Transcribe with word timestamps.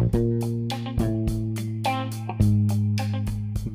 Bye. 0.00 0.39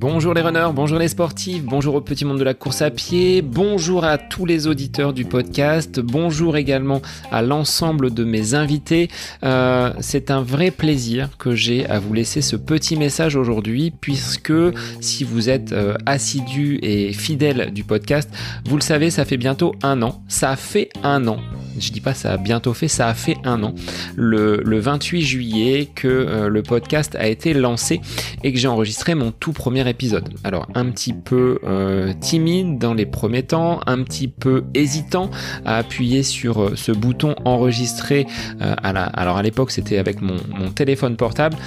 Bonjour 0.08 0.36
les 0.36 0.42
runners, 0.42 0.70
bonjour 0.72 1.00
les 1.00 1.08
sportifs, 1.08 1.64
bonjour 1.64 1.96
au 1.96 2.02
petit 2.02 2.26
monde 2.26 2.38
de 2.38 2.44
la 2.44 2.54
course 2.54 2.84
à 2.84 2.92
pied, 2.92 3.42
bonjour 3.42 4.06
à 4.06 4.20
tous 4.20 4.46
les 4.46 4.68
auditeurs 4.68 5.14
du 5.14 5.26
podcast, 5.26 6.00
bonjour 6.00 6.58
également 6.58 7.02
à 7.32 7.42
l'ensemble 7.42 8.14
de 8.14 8.24
mes 8.24 8.54
invités. 8.54 9.08
Euh, 9.44 9.92
c'est 10.02 10.30
un 10.30 10.44
vrai 10.44 10.70
plaisir 10.70 11.36
que 11.40 11.56
j'ai 11.56 11.88
à 11.88 11.98
vous 11.98 12.14
laisser 12.14 12.44
ce 12.44 12.56
petit 12.56 12.98
message 12.98 13.36
aujourd'hui 13.36 13.92
puisque 14.00 14.54
si 15.02 15.24
vous 15.24 15.50
êtes 15.50 15.72
euh, 15.72 15.96
assidu 16.06 16.78
et 16.84 17.12
fidèle 17.12 17.74
du 17.74 17.84
podcast, 17.84 18.30
vous 18.68 18.76
le 18.76 18.84
savez, 18.84 19.10
ça 19.10 19.26
fait 19.26 19.38
bientôt 19.38 19.74
un 19.82 20.04
an. 20.04 20.22
Ça 20.28 20.56
fait 20.56 20.90
un 21.02 21.28
an 21.28 21.40
je 21.80 21.92
dis 21.92 22.02
pas 22.02 22.14
ça 22.14 22.34
a 22.34 22.38
bientôt 22.38 22.74
fait, 22.74 22.88
ça 22.88 23.08
a 23.08 23.14
fait 23.14 23.38
un 23.44 23.64
an, 23.64 23.74
le, 24.16 24.62
28 24.80 25.22
juillet 25.22 25.90
que 25.94 26.08
euh, 26.08 26.48
le 26.50 26.64
podcast 26.64 27.16
a 27.16 27.28
été 27.28 27.54
lancé 27.54 28.02
et 28.44 28.54
que 28.54 28.60
j'ai 28.60 28.68
enregistré 28.68 29.16
mon 29.16 29.32
tout 29.32 29.54
premier 29.54 29.82
épisode. 29.82 29.95
Alors 30.44 30.68
un 30.76 30.86
petit 30.86 31.14
peu 31.14 31.60
euh, 31.64 32.14
timide 32.20 32.78
dans 32.78 32.94
les 32.94 33.06
premiers 33.06 33.44
temps, 33.44 33.80
un 33.86 34.04
petit 34.04 34.28
peu 34.28 34.64
hésitant 34.74 35.30
à 35.66 35.78
appuyer 35.78 36.24
sur 36.24 36.62
euh, 36.62 36.76
ce 36.76 36.92
bouton 36.92 37.36
enregistrer. 37.46 38.26
la, 38.60 39.04
alors 39.04 39.38
à 39.38 39.44
l'époque 39.44 39.72
c'était 39.72 39.98
avec 39.98 40.22
mon, 40.22 40.36
téléphone 40.76 41.16
portable. 41.16 41.58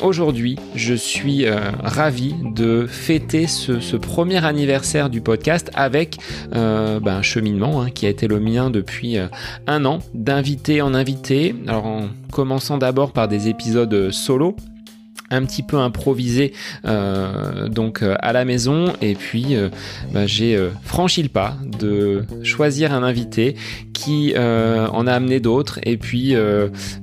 Aujourd'hui 0.00 0.56
je 0.74 0.94
suis 0.94 1.46
ravi 1.48 2.34
de 2.54 2.86
fêter 2.86 3.46
ce, 3.46 3.96
premier 3.96 4.44
anniversaire 4.44 5.10
du 5.10 5.20
podcast 5.20 5.70
avec 5.74 6.18
ben, 6.52 7.00
un 7.06 7.22
cheminement 7.22 7.82
hein, 7.82 7.90
qui 7.90 8.06
a 8.06 8.08
été 8.08 8.26
le 8.26 8.40
mien 8.40 8.70
depuis 8.70 9.18
euh, 9.18 9.26
un 9.66 9.84
an, 9.84 10.00
d'invité 10.14 10.82
en 10.82 10.94
invité. 10.94 11.54
Alors 11.66 11.86
en 11.86 12.08
commençant 12.32 12.78
d'abord 12.78 13.12
par 13.12 13.28
des 13.28 13.48
épisodes 13.48 13.92
euh, 13.92 14.10
solo 14.10 14.56
un 15.30 15.44
petit 15.44 15.62
peu 15.62 15.78
improvisé 15.78 16.52
euh, 16.84 17.68
donc 17.68 18.02
euh, 18.02 18.16
à 18.20 18.32
la 18.32 18.44
maison. 18.44 18.92
Et 19.00 19.14
puis 19.14 19.54
euh, 19.54 19.68
bah, 20.12 20.26
j'ai 20.26 20.58
franchi 20.84 21.22
le 21.22 21.28
pas 21.28 21.56
de 21.64 22.24
choisir 22.42 22.92
un 22.92 23.02
invité 23.02 23.56
qui 24.00 24.34
en 24.36 25.06
a 25.06 25.12
amené 25.12 25.40
d'autres. 25.40 25.78
Et 25.82 25.96
puis 25.96 26.34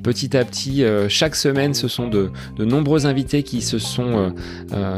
petit 0.04 0.36
à 0.38 0.44
petit 0.44 0.84
chaque 1.10 1.36
semaine 1.36 1.74
ce 1.74 1.88
sont 1.88 2.08
de, 2.08 2.32
nombreux 2.60 3.06
invités 3.06 3.44
qui 3.44 3.62
se 3.62 3.80
sont 3.80 4.34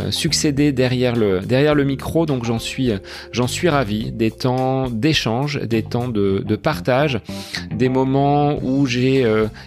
succédés 0.09 0.71
derrière 0.71 1.15
le, 1.15 1.39
derrière 1.39 1.75
le 1.75 1.83
micro. 1.83 2.25
Donc 2.25 2.45
j'en 2.45 2.59
suis, 2.59 2.91
j'en 3.31 3.47
suis 3.47 3.69
ravi. 3.69 4.11
Des 4.11 4.31
temps 4.31 4.89
d'échange 4.89 5.59
des 5.61 5.83
temps 5.83 6.07
de, 6.07 6.55
partage 6.55 7.19
des 7.73 7.89
moments 7.89 8.59
où 8.61 8.85
j'ai 8.85 9.25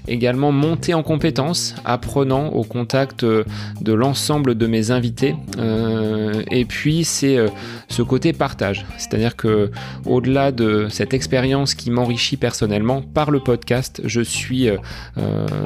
également 0.09 0.53
monté 0.53 0.95
en 0.95 1.03
compétences 1.03 1.75
apprenant 1.85 2.49
au 2.49 2.65
contact 2.65 3.25
de 3.25 3.93
l'ensemble 3.93 4.55
de 4.55 4.67
mes 4.67 4.91
invités. 4.91 5.35
Euh, 5.59 6.43
et 6.51 6.65
puis 6.65 7.05
c'est 7.05 7.37
euh, 7.37 7.49
ce 7.89 8.03
côté 8.03 8.33
partage, 8.33 8.87
c'est-à-dire 8.99 9.37
que 9.37 9.71
au-delà 10.07 10.53
de 10.53 10.87
cette 10.91 11.15
expérience 11.15 11.75
qui 11.75 11.91
m'enrichit 11.91 12.22
personnellement 12.37 13.03
par 13.03 13.31
le 13.31 13.41
podcast, 13.41 14.01
je 14.05 14.21
suis 14.21 14.69
euh, 14.69 14.77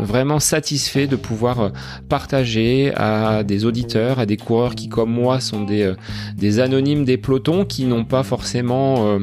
vraiment 0.01 0.41
satisfait 0.41 1.07
de 1.07 1.17
pouvoir 1.17 1.73
partager 2.09 2.93
à 2.95 3.43
des 3.45 3.65
auditeurs, 3.65 4.19
à 4.19 4.27
des 4.27 4.37
coureurs 4.37 4.75
qui 4.75 4.89
comme 4.89 5.11
moi 5.11 5.41
sont 5.41 5.63
des, 5.63 5.93
des 6.37 6.61
anonymes 6.61 7.05
des 7.05 7.17
pelotons 7.17 7.65
qui 7.65 7.85
n'ont 7.85 8.05
pas 8.05 8.23
forcément 8.23 9.19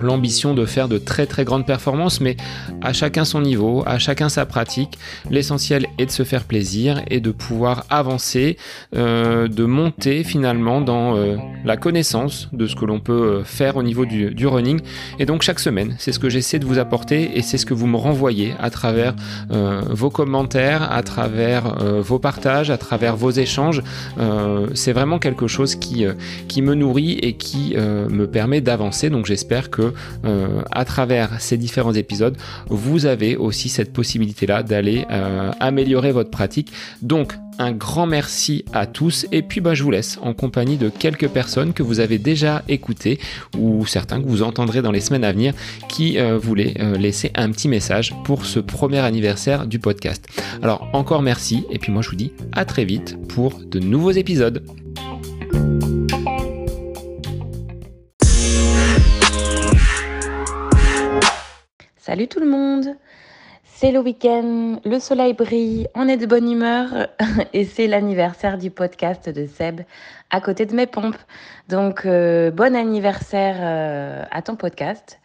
l'ambition 0.00 0.54
de 0.54 0.66
faire 0.66 0.88
de 0.88 0.98
très 0.98 1.26
très 1.26 1.44
grandes 1.44 1.66
performances, 1.66 2.20
mais 2.20 2.36
à 2.82 2.92
chacun 2.92 3.24
son 3.24 3.40
niveau, 3.40 3.82
à 3.86 3.98
chacun 3.98 4.28
sa 4.28 4.44
pratique. 4.44 4.98
L'essentiel 5.30 5.86
est 5.98 6.06
de 6.06 6.10
se 6.10 6.22
faire 6.22 6.44
plaisir 6.44 7.02
et 7.08 7.20
de 7.20 7.30
pouvoir 7.30 7.84
avancer, 7.88 8.56
euh, 8.94 9.48
de 9.48 9.64
monter 9.64 10.24
finalement 10.24 10.80
dans 10.80 11.16
euh, 11.16 11.36
la 11.64 11.76
connaissance 11.76 12.48
de 12.52 12.66
ce 12.66 12.76
que 12.76 12.84
l'on 12.84 13.00
peut 13.00 13.12
euh, 13.12 13.44
faire 13.44 13.76
au 13.76 13.82
niveau 13.82 14.04
du, 14.04 14.46
running. 14.46 14.80
Et 15.18 15.26
donc 15.26 15.42
chaque 15.42 15.58
semaine, 15.58 15.96
c'est 15.98 16.12
ce 16.12 16.18
que 16.18 16.28
j'essaie 16.28 16.58
de 16.58 16.66
vous 16.66 16.78
apporter 16.78 17.36
et 17.36 17.42
c'est 17.42 17.58
ce 17.58 17.66
que 17.66 17.74
vous 17.74 17.86
me 17.86 17.96
renvoyez 17.96 18.54
à 18.60 18.70
travers 18.70 19.14
vos 19.48 20.10
commentaires, 20.10 20.92
à 20.92 21.02
travers 21.02 21.74
vos 22.00 22.20
partages, 22.20 22.70
à 22.70 22.78
travers 22.78 23.16
vos 23.16 23.30
échanges. 23.30 23.82
c'est 24.74 24.92
vraiment 24.92 25.18
quelque 25.18 25.48
chose 25.48 25.74
qui, 25.74 26.04
qui 26.46 26.62
me 26.62 26.74
nourrit 26.74 27.18
et 27.22 27.32
qui 27.32 27.74
me 27.76 28.26
permet 28.26 28.60
d'avancer. 28.60 29.10
Donc 29.10 29.26
j'espère 29.26 29.70
que 29.70 29.85
euh, 30.24 30.62
à 30.70 30.84
travers 30.84 31.40
ces 31.40 31.56
différents 31.56 31.94
épisodes, 31.94 32.36
vous 32.68 33.06
avez 33.06 33.36
aussi 33.36 33.68
cette 33.68 33.92
possibilité-là 33.92 34.62
d'aller 34.62 35.06
euh, 35.10 35.50
améliorer 35.60 36.12
votre 36.12 36.30
pratique. 36.30 36.72
Donc, 37.02 37.34
un 37.58 37.72
grand 37.72 38.06
merci 38.06 38.66
à 38.74 38.86
tous 38.86 39.26
et 39.32 39.40
puis 39.40 39.62
bah, 39.62 39.72
je 39.72 39.82
vous 39.82 39.90
laisse 39.90 40.18
en 40.20 40.34
compagnie 40.34 40.76
de 40.76 40.90
quelques 40.90 41.28
personnes 41.28 41.72
que 41.72 41.82
vous 41.82 42.00
avez 42.00 42.18
déjà 42.18 42.62
écoutées 42.68 43.18
ou 43.56 43.86
certains 43.86 44.20
que 44.20 44.28
vous 44.28 44.42
entendrez 44.42 44.82
dans 44.82 44.92
les 44.92 45.00
semaines 45.00 45.24
à 45.24 45.32
venir 45.32 45.54
qui 45.88 46.18
euh, 46.18 46.36
voulaient 46.36 46.74
laisser 46.98 47.30
un 47.34 47.50
petit 47.50 47.68
message 47.68 48.12
pour 48.24 48.44
ce 48.44 48.60
premier 48.60 48.98
anniversaire 48.98 49.66
du 49.66 49.78
podcast. 49.78 50.28
Alors 50.62 50.86
encore 50.92 51.22
merci 51.22 51.64
et 51.70 51.78
puis 51.78 51.92
moi 51.92 52.02
je 52.02 52.10
vous 52.10 52.16
dis 52.16 52.32
à 52.52 52.66
très 52.66 52.84
vite 52.84 53.16
pour 53.28 53.58
de 53.64 53.78
nouveaux 53.78 54.10
épisodes. 54.10 54.62
Salut 62.16 62.28
tout 62.28 62.40
le 62.40 62.48
monde 62.48 62.96
C'est 63.62 63.92
le 63.92 63.98
week-end, 63.98 64.80
le 64.86 64.98
soleil 65.00 65.34
brille, 65.34 65.86
on 65.94 66.08
est 66.08 66.16
de 66.16 66.24
bonne 66.24 66.50
humeur 66.50 67.08
et 67.52 67.66
c'est 67.66 67.86
l'anniversaire 67.86 68.56
du 68.56 68.70
podcast 68.70 69.28
de 69.28 69.44
Seb 69.44 69.82
à 70.30 70.40
côté 70.40 70.64
de 70.64 70.74
mes 70.74 70.86
pompes. 70.86 71.18
Donc 71.68 72.06
euh, 72.06 72.50
bon 72.50 72.74
anniversaire 72.74 73.56
euh, 73.60 74.24
à 74.30 74.40
ton 74.40 74.56
podcast 74.56 75.20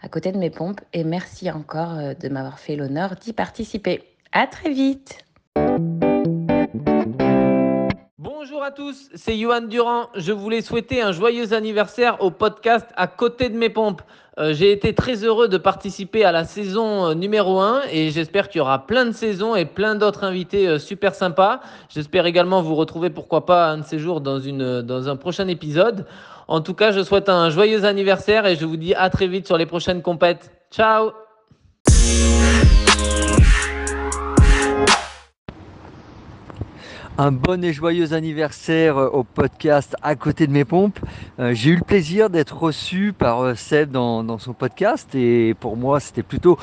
à 0.00 0.08
côté 0.08 0.30
de 0.30 0.38
mes 0.38 0.50
pompes 0.50 0.80
et 0.92 1.02
merci 1.02 1.50
encore 1.50 1.98
euh, 1.98 2.14
de 2.14 2.28
m'avoir 2.28 2.60
fait 2.60 2.76
l'honneur 2.76 3.16
d'y 3.16 3.32
participer. 3.32 4.04
À 4.30 4.46
très 4.46 4.70
vite 4.70 5.24
à 8.68 8.70
tous, 8.70 9.08
c'est 9.14 9.38
Johan 9.38 9.62
Durand. 9.62 10.10
Je 10.14 10.30
voulais 10.30 10.60
souhaiter 10.60 11.00
un 11.00 11.10
joyeux 11.10 11.54
anniversaire 11.54 12.22
au 12.22 12.30
podcast 12.30 12.86
à 12.96 13.06
côté 13.06 13.48
de 13.48 13.56
mes 13.56 13.70
pompes. 13.70 14.02
Euh, 14.38 14.52
j'ai 14.52 14.72
été 14.72 14.94
très 14.94 15.24
heureux 15.24 15.48
de 15.48 15.56
participer 15.56 16.22
à 16.22 16.32
la 16.32 16.44
saison 16.44 17.06
euh, 17.06 17.14
numéro 17.14 17.60
1 17.60 17.84
et 17.90 18.10
j'espère 18.10 18.50
qu'il 18.50 18.58
y 18.58 18.60
aura 18.60 18.86
plein 18.86 19.06
de 19.06 19.12
saisons 19.12 19.56
et 19.56 19.64
plein 19.64 19.94
d'autres 19.94 20.22
invités 20.22 20.68
euh, 20.68 20.78
super 20.78 21.14
sympas. 21.14 21.60
J'espère 21.88 22.26
également 22.26 22.60
vous 22.60 22.74
retrouver 22.74 23.08
pourquoi 23.08 23.46
pas 23.46 23.70
un 23.70 23.78
de 23.78 23.84
ces 23.84 23.98
jours 23.98 24.20
dans, 24.20 24.38
une, 24.38 24.82
dans 24.82 25.08
un 25.08 25.16
prochain 25.16 25.48
épisode. 25.48 26.04
En 26.46 26.60
tout 26.60 26.74
cas, 26.74 26.92
je 26.92 27.02
souhaite 27.02 27.30
un 27.30 27.48
joyeux 27.48 27.86
anniversaire 27.86 28.44
et 28.44 28.54
je 28.54 28.66
vous 28.66 28.76
dis 28.76 28.94
à 28.94 29.08
très 29.08 29.28
vite 29.28 29.46
sur 29.46 29.56
les 29.56 29.64
prochaines 29.64 30.02
compètes. 30.02 30.52
Ciao 30.70 31.12
un 37.20 37.32
bon 37.32 37.64
et 37.64 37.72
joyeux 37.72 38.12
anniversaire 38.12 38.96
euh, 38.96 39.08
au 39.08 39.24
podcast 39.24 39.96
À 40.02 40.14
côté 40.14 40.46
de 40.46 40.52
mes 40.52 40.64
pompes. 40.64 41.00
Euh, 41.40 41.52
j'ai 41.52 41.70
eu 41.70 41.74
le 41.74 41.82
plaisir 41.82 42.30
d'être 42.30 42.56
reçu 42.56 43.12
par 43.12 43.40
euh, 43.40 43.54
Seb 43.56 43.90
dans, 43.90 44.38
son 44.38 44.52
podcast 44.52 45.12
et 45.16 45.54
pour 45.58 45.76
moi 45.76 45.98
c'était 45.98 46.22
plutôt 46.22 46.58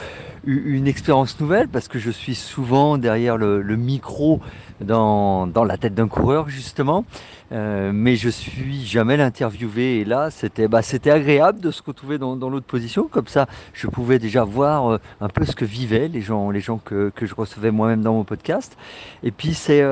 une 0.45 0.87
expérience 0.87 1.39
nouvelle 1.41 1.67
parce 1.67 1.89
que 1.89 1.99
je 1.99 2.09
suis 2.09 2.35
souvent 2.35 2.97
derrière 2.97 3.35
le, 3.35 3.61
micro 3.75 4.39
dans, 4.81 5.45
la 5.65 5.77
tête 5.77 5.95
d'un 5.95 6.07
coureur 6.07 6.49
justement. 6.49 7.05
mais 7.51 8.15
je 8.15 8.29
suis 8.29 8.85
jamais 8.85 9.17
l'interviewé 9.17 9.99
et 9.99 10.05
là 10.05 10.29
c'était 10.31 10.67
bah, 10.67 10.81
c'était 10.81 11.11
agréable 11.11 11.59
de 11.59 11.71
se 11.71 11.81
retrouver 11.83 12.17
dans, 12.17 12.35
l'autre 12.35 12.65
position 12.65 13.07
comme 13.09 13.27
ça 13.27 13.47
je 13.73 13.87
pouvais 13.87 14.19
déjà 14.19 14.43
voir 14.43 14.99
un 15.21 15.29
peu 15.29 15.45
ce 15.45 15.55
que 15.55 15.65
vivaient 15.65 16.07
les 16.07 16.21
gens 16.21 16.49
les 16.49 16.59
gens 16.59 16.77
que, 16.77 17.11
je 17.21 17.35
recevais 17.35 17.71
moi-même 17.71 18.01
dans 18.01 18.13
mon 18.13 18.23
podcast 18.23 18.77
et 19.23 19.31
puis 19.31 19.53
c'est 19.53 19.83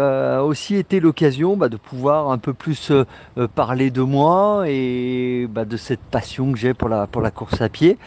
aussi 0.42 0.76
été 0.76 1.00
l'occasion 1.00 1.58
bah, 1.58 1.70
de 1.70 1.78
pouvoir 1.78 2.32
un 2.32 2.38
peu 2.38 2.54
plus 2.54 2.92
euh, 2.92 3.06
euh, 3.38 3.48
parler 3.48 3.92
de 3.92 4.02
moi 4.02 4.66
et 4.68 5.48
bah, 5.50 5.66
de 5.66 5.78
cette 5.78 6.00
passion 6.00 6.52
que 6.52 6.58
j'ai 6.58 6.74
pour 6.74 6.90
la 6.90 7.32
course 7.32 7.62
à 7.62 7.70
pied. 7.70 7.98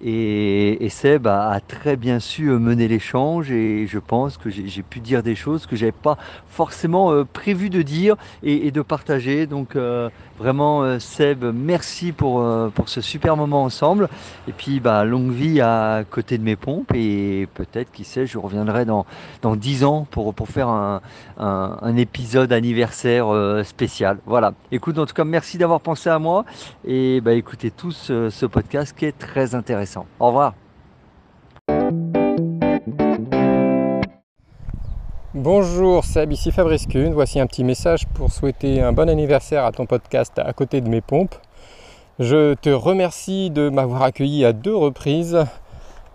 Et, 0.00 0.84
et 0.84 0.90
Seb 0.90 1.26
a, 1.26 1.58
très 1.66 1.96
bien 1.96 2.20
su 2.20 2.50
euh, 2.50 2.58
mener 2.58 2.86
l'échange 2.86 3.50
et 3.50 3.86
je 3.86 3.98
pense 3.98 4.36
que 4.36 4.50
j'ai 4.50 4.82
pu 4.82 5.00
dire 5.00 5.22
des 5.22 5.34
choses 5.34 5.64
que 5.64 5.74
j'avais 5.74 5.90
pas 5.92 6.18
forcément 6.46 7.12
euh, 7.12 7.24
prévu 7.24 7.70
de 7.70 7.80
dire 7.80 8.16
et, 8.42 8.70
de 8.70 8.82
partager. 8.82 9.46
Donc 9.46 9.74
euh, 9.74 10.10
vraiment 10.38 10.98
Seb, 10.98 11.44
merci 11.44 12.12
pour, 12.12 12.44
pour 12.74 12.88
ce 12.88 13.00
super 13.00 13.36
moment 13.36 13.64
ensemble. 13.64 14.08
Et 14.48 14.52
puis 14.52 14.80
bah, 14.80 15.04
longue 15.04 15.32
vie 15.32 15.60
à 15.60 16.04
côté 16.08 16.38
de 16.38 16.42
mes 16.42 16.56
pompes 16.56 16.92
et 16.94 17.48
peut-être, 17.54 17.92
qui 17.92 18.04
sait, 18.04 18.26
je 18.26 18.38
reviendrai 18.38 18.84
dans, 18.84 19.06
dans 19.42 19.56
10 19.56 19.84
ans 19.84 20.06
pour, 20.10 20.34
pour 20.34 20.48
faire 20.48 20.68
un, 20.68 21.00
un, 21.38 21.96
épisode 21.96 22.52
anniversaire 22.52 23.26
spécial. 23.64 24.18
Voilà. 24.26 24.52
Écoute, 24.72 24.98
en 24.98 25.06
tout 25.06 25.14
cas, 25.14 25.24
merci 25.24 25.58
d'avoir 25.58 25.80
pensé 25.80 26.10
à 26.10 26.18
moi 26.18 26.44
et 26.84 27.20
bah, 27.20 27.32
écoutez 27.32 27.70
tous 27.70 28.06
ce 28.06 28.46
podcast 28.46 28.94
qui 28.96 29.06
est 29.06 29.18
très 29.18 29.54
intéressant. 29.54 30.06
Au 30.20 30.28
revoir. 30.28 30.54
Bonjour 35.38 36.02
Seb, 36.02 36.32
ici 36.32 36.50
Fabrice 36.50 36.86
Kuhn. 36.86 37.12
Voici 37.12 37.38
un 37.38 37.46
petit 37.46 37.62
message 37.62 38.06
pour 38.06 38.32
souhaiter 38.32 38.80
un 38.80 38.94
bon 38.94 39.06
anniversaire 39.06 39.66
à 39.66 39.72
ton 39.72 39.84
podcast 39.84 40.38
à 40.38 40.50
côté 40.54 40.80
de 40.80 40.88
mes 40.88 41.02
pompes. 41.02 41.34
Je 42.18 42.54
te 42.54 42.70
remercie 42.70 43.50
de 43.50 43.68
m'avoir 43.68 44.02
accueilli 44.02 44.46
à 44.46 44.54
deux 44.54 44.74
reprises 44.74 45.44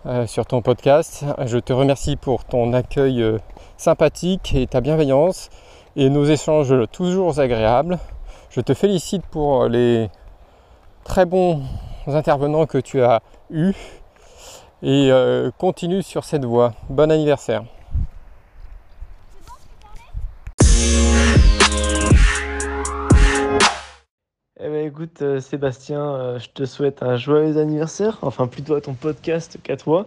euh, 0.07 0.25
sur 0.25 0.47
ton 0.47 0.63
podcast. 0.63 1.23
Je 1.45 1.59
te 1.59 1.71
remercie 1.71 2.15
pour 2.15 2.45
ton 2.45 2.73
accueil 2.73 3.21
euh, 3.21 3.37
sympathique 3.77 4.55
et 4.55 4.65
ta 4.65 4.81
bienveillance 4.81 5.51
et 5.95 6.09
nos 6.09 6.25
échanges 6.25 6.73
toujours 6.91 7.39
agréables. 7.39 7.99
Je 8.49 8.59
te 8.59 8.73
félicite 8.73 9.23
pour 9.27 9.67
les 9.67 10.09
très 11.03 11.27
bons 11.27 11.61
intervenants 12.07 12.65
que 12.65 12.79
tu 12.79 13.03
as 13.03 13.21
eus 13.51 13.75
et 14.81 15.11
euh, 15.11 15.51
continue 15.59 16.01
sur 16.01 16.23
cette 16.23 16.43
voie. 16.43 16.73
Bon 16.89 17.11
anniversaire. 17.11 17.61
Eh 24.63 24.69
ben 24.69 24.85
écoute 24.85 25.23
euh, 25.23 25.39
Sébastien, 25.39 26.03
euh, 26.03 26.37
je 26.37 26.47
te 26.49 26.65
souhaite 26.65 27.01
un 27.01 27.17
joyeux 27.17 27.57
anniversaire, 27.57 28.19
enfin 28.21 28.45
plutôt 28.45 28.75
à 28.75 28.81
ton 28.81 28.93
podcast 28.93 29.57
qu'à 29.63 29.75
toi, 29.75 30.05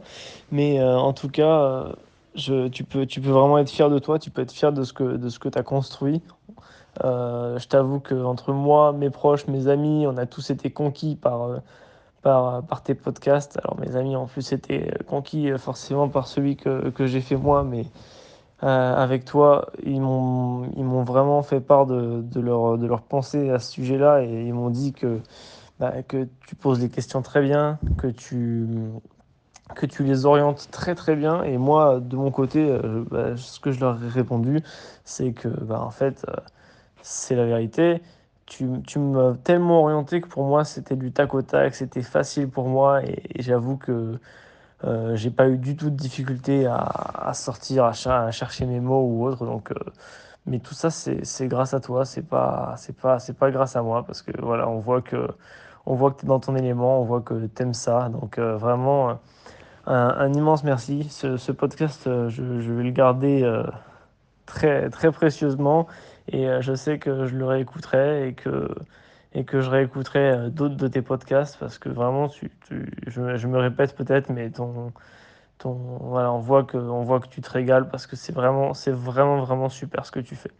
mais 0.52 0.78
euh, 0.78 0.96
en 0.96 1.12
tout 1.12 1.28
cas, 1.28 1.86
tu, 2.36 2.84
peux, 2.84 3.04
vraiment 3.18 3.58
être 3.58 3.68
fier 3.68 3.90
de 3.90 3.98
toi, 3.98 4.20
tu 4.20 4.30
peux 4.30 4.42
être 4.42 4.52
fier 4.52 4.72
de 4.72 4.84
ce 4.84 4.92
que, 4.92 5.18
que 5.40 5.48
tu 5.48 5.58
as 5.58 5.62
construit. 5.64 6.22
je 7.02 7.66
t'avoue 7.66 7.98
qu'entre 7.98 8.52
moi, 8.52 8.92
mes 8.92 9.10
proches, 9.10 9.48
mes 9.48 9.66
amis, 9.66 10.06
on 10.06 10.16
a 10.18 10.26
tous 10.26 10.50
été 10.50 10.70
conquis 10.70 11.16
par, 11.16 11.60
par, 12.22 12.62
par 12.62 12.82
tes 12.84 12.94
podcasts. 12.94 13.58
Alors 13.64 13.76
mes 13.80 13.96
amis 13.96 14.14
en 14.14 14.26
plus 14.26 14.52
étaient 14.52 14.94
conquis 15.08 15.50
forcément 15.58 16.08
par 16.08 16.28
celui 16.28 16.54
que, 16.54 16.90
que 16.90 17.06
j'ai 17.06 17.22
fait 17.22 17.36
moi, 17.36 17.64
mais 17.64 17.86
avec 18.60 19.24
toi, 19.24 19.70
ils 19.84 20.00
m'ont, 20.00 20.70
ils 20.76 20.84
m'ont 20.84 21.04
vraiment 21.04 21.42
fait 21.42 21.60
part 21.60 21.86
de, 21.86 22.40
leur, 22.40 22.78
de 22.78 22.86
leur 22.86 23.02
pensée 23.02 23.50
à 23.50 23.58
ce 23.58 23.72
sujet-là 23.72 24.22
et 24.24 24.46
ils 24.46 24.54
m'ont 24.54 24.70
dit 24.70 24.92
que, 24.92 25.20
bah, 25.80 26.02
que 26.02 26.28
tu 26.46 26.54
poses 26.54 26.80
les 26.80 26.88
questions 26.88 27.22
très 27.22 27.42
bien, 27.42 27.78
que 27.98 28.06
tu, 28.06 28.66
que 29.74 29.86
tu 29.86 30.04
les 30.04 30.26
orientes 30.26 30.68
très 30.70 30.94
très 30.94 31.16
bien. 31.16 31.42
Et 31.44 31.58
moi, 31.58 32.00
de 32.00 32.16
mon 32.16 32.30
côté, 32.30 32.66
euh, 32.68 33.04
bah, 33.10 33.36
ce 33.36 33.60
que 33.60 33.70
je 33.72 33.80
leur 33.80 34.02
ai 34.02 34.08
répondu, 34.08 34.62
c'est 35.04 35.32
que 35.32 35.48
bah, 35.48 35.80
en 35.80 35.90
fait, 35.90 36.24
euh, 36.28 36.34
c'est 37.02 37.36
la 37.36 37.46
vérité. 37.46 38.02
Tu, 38.46 38.68
tu 38.86 38.98
m'as 38.98 39.34
tellement 39.44 39.82
orienté 39.82 40.20
que 40.20 40.28
pour 40.28 40.44
moi, 40.44 40.64
c'était 40.64 40.96
du 40.96 41.12
tac 41.12 41.34
au 41.34 41.42
tac, 41.42 41.74
c'était 41.74 42.02
facile 42.02 42.48
pour 42.50 42.68
moi 42.68 43.02
et 43.04 43.22
j'avoue 43.38 43.76
que 43.78 44.18
euh, 44.82 45.16
j'ai 45.16 45.30
pas 45.30 45.48
eu 45.48 45.56
du 45.56 45.76
tout 45.76 45.90
de 45.90 45.96
difficulté 45.96 46.66
à, 46.66 47.32
sortir, 47.34 47.84
à, 47.84 48.30
chercher 48.30 48.66
mes 48.66 48.80
mots 48.80 49.02
ou 49.02 49.24
autre. 49.24 49.46
Donc, 49.46 49.70
euh, 49.70 49.74
mais 50.46 50.58
tout 50.58 50.74
ça, 50.74 50.90
c'est 50.90 51.48
grâce 51.48 51.74
à 51.74 51.80
toi. 51.80 52.04
C'est 52.04 52.26
pas, 52.26 52.76
pas, 53.00 53.18
pas 53.38 53.50
grâce 53.50 53.76
à 53.76 53.82
moi 53.82 54.04
parce 54.04 54.22
que 54.22 54.32
voilà, 54.40 54.68
on 54.68 54.78
voit 54.80 55.00
que, 55.00 55.28
on 55.86 55.94
voit 55.94 56.10
que 56.10 56.20
tu 56.20 56.26
es 56.26 56.28
dans 56.28 56.40
ton 56.40 56.56
élément, 56.56 57.00
on 57.00 57.04
voit 57.04 57.20
que 57.22 57.46
tu 57.46 57.62
aimes 57.62 57.74
ça. 57.74 58.08
Donc 58.10 58.38
euh, 58.38 58.56
vraiment, 58.56 59.18
un, 59.86 60.32
immense 60.32 60.64
merci. 60.64 61.08
Ce, 61.10 61.52
podcast, 61.52 62.02
je, 62.04 62.28
je, 62.60 62.72
vais 62.72 62.84
le 62.84 62.90
garder 62.90 63.62
très, 64.46 64.90
très 64.90 65.12
précieusement 65.12 65.86
et 66.28 66.48
je 66.60 66.74
sais 66.74 66.98
que 66.98 67.26
je 67.26 67.36
le 67.36 67.46
réécouterai 67.46 68.28
et 68.28 68.34
que 68.34 68.68
et 69.34 69.44
que 69.44 69.60
je 69.60 69.68
réécouterai 69.68 70.30
euh, 70.30 70.48
d'autres 70.48 70.76
de 70.76 70.88
tes 70.88 71.02
podcasts 71.02 71.58
parce 71.58 71.78
que 71.78 71.88
vraiment, 71.88 72.28
tu, 72.28 72.50
je, 73.06 73.46
me 73.46 73.58
répète 73.58 73.94
peut-être, 73.96 74.30
mais 74.30 74.50
ton, 74.50 74.92
ton, 75.58 75.72
voilà, 76.00 76.32
on, 76.32 76.38
voit 76.38 76.64
que, 76.64 76.76
on 76.76 77.02
voit 77.02 77.20
que 77.20 77.28
tu 77.28 77.40
te 77.40 77.50
régales 77.50 77.88
parce 77.88 78.06
que 78.06 78.16
c'est 78.16 78.32
vraiment, 78.32 78.74
c'est 78.74 78.92
vraiment, 78.92 79.44
vraiment 79.44 79.68
super 79.68 80.06
ce 80.06 80.12
que 80.12 80.20
tu 80.20 80.36
fais. 80.36 80.52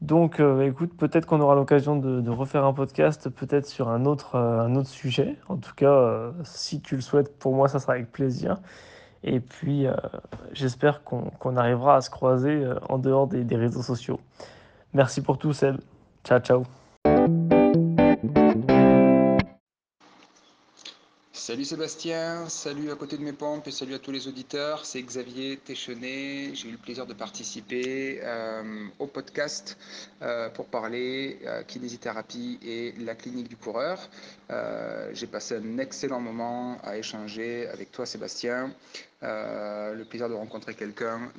Donc, 0.00 0.40
euh, 0.40 0.62
écoute, 0.62 0.96
peut-être 0.96 1.26
qu'on 1.26 1.40
aura 1.40 1.54
l'occasion 1.54 1.94
de, 1.96 2.30
refaire 2.30 2.64
un 2.64 2.72
podcast, 2.72 3.28
peut-être 3.28 3.66
sur 3.66 3.88
un 3.88 4.06
autre, 4.06 4.34
euh, 4.34 4.60
un 4.60 4.74
autre 4.74 4.88
sujet. 4.88 5.36
En 5.48 5.56
tout 5.56 5.74
cas, 5.74 6.32
si 6.42 6.80
tu 6.80 6.96
le 6.96 7.02
souhaites, 7.02 7.38
pour 7.38 7.54
moi, 7.54 7.68
ça 7.68 7.78
sera 7.78 7.94
avec 7.94 8.10
plaisir. 8.10 8.56
Et 9.22 9.40
puis, 9.40 9.86
j'espère 10.52 11.04
qu'on 11.04 11.30
qu 11.38 11.48
arrivera 11.58 11.96
à 11.96 12.00
se 12.00 12.08
croiser 12.08 12.66
en 12.88 12.96
dehors 12.96 13.26
des, 13.26 13.44
des 13.44 13.56
réseaux 13.56 13.82
sociaux. 13.82 14.18
Merci 14.94 15.20
pour 15.20 15.36
tout, 15.36 15.52
Seb. 15.52 15.76
Ciao, 16.24 16.40
ciao. 16.40 16.79
Salut 21.50 21.64
Sébastien, 21.64 22.48
salut 22.48 22.92
à 22.92 22.94
côté 22.94 23.16
de 23.16 23.24
mes 23.24 23.32
pompes 23.32 23.66
et 23.66 23.72
salut 23.72 23.94
à 23.94 23.98
tous 23.98 24.12
les 24.12 24.28
auditeurs. 24.28 24.86
C'est 24.86 25.02
Xavier 25.02 25.56
Téchenet. 25.56 26.54
J'ai 26.54 26.68
eu 26.68 26.70
le 26.70 26.78
plaisir 26.78 27.06
de 27.06 27.12
participer 27.12 28.20
euh, 28.22 28.86
au 29.00 29.08
podcast 29.08 29.76
euh, 30.22 30.48
pour 30.50 30.66
parler 30.66 31.40
euh, 31.44 31.64
kinésithérapie 31.64 32.60
et 32.62 32.94
la 33.00 33.16
clinique 33.16 33.48
du 33.48 33.56
coureur. 33.56 33.98
Euh, 34.52 35.10
j'ai 35.12 35.26
passé 35.26 35.56
un 35.56 35.78
excellent 35.78 36.20
moment 36.20 36.78
à 36.84 36.96
échanger 36.96 37.66
avec 37.66 37.90
toi 37.90 38.06
Sébastien. 38.06 38.72
Le 39.22 40.04
plaisir 40.04 40.28
de 40.28 40.34
rencontrer 40.34 40.74
quelqu'un 40.74 41.32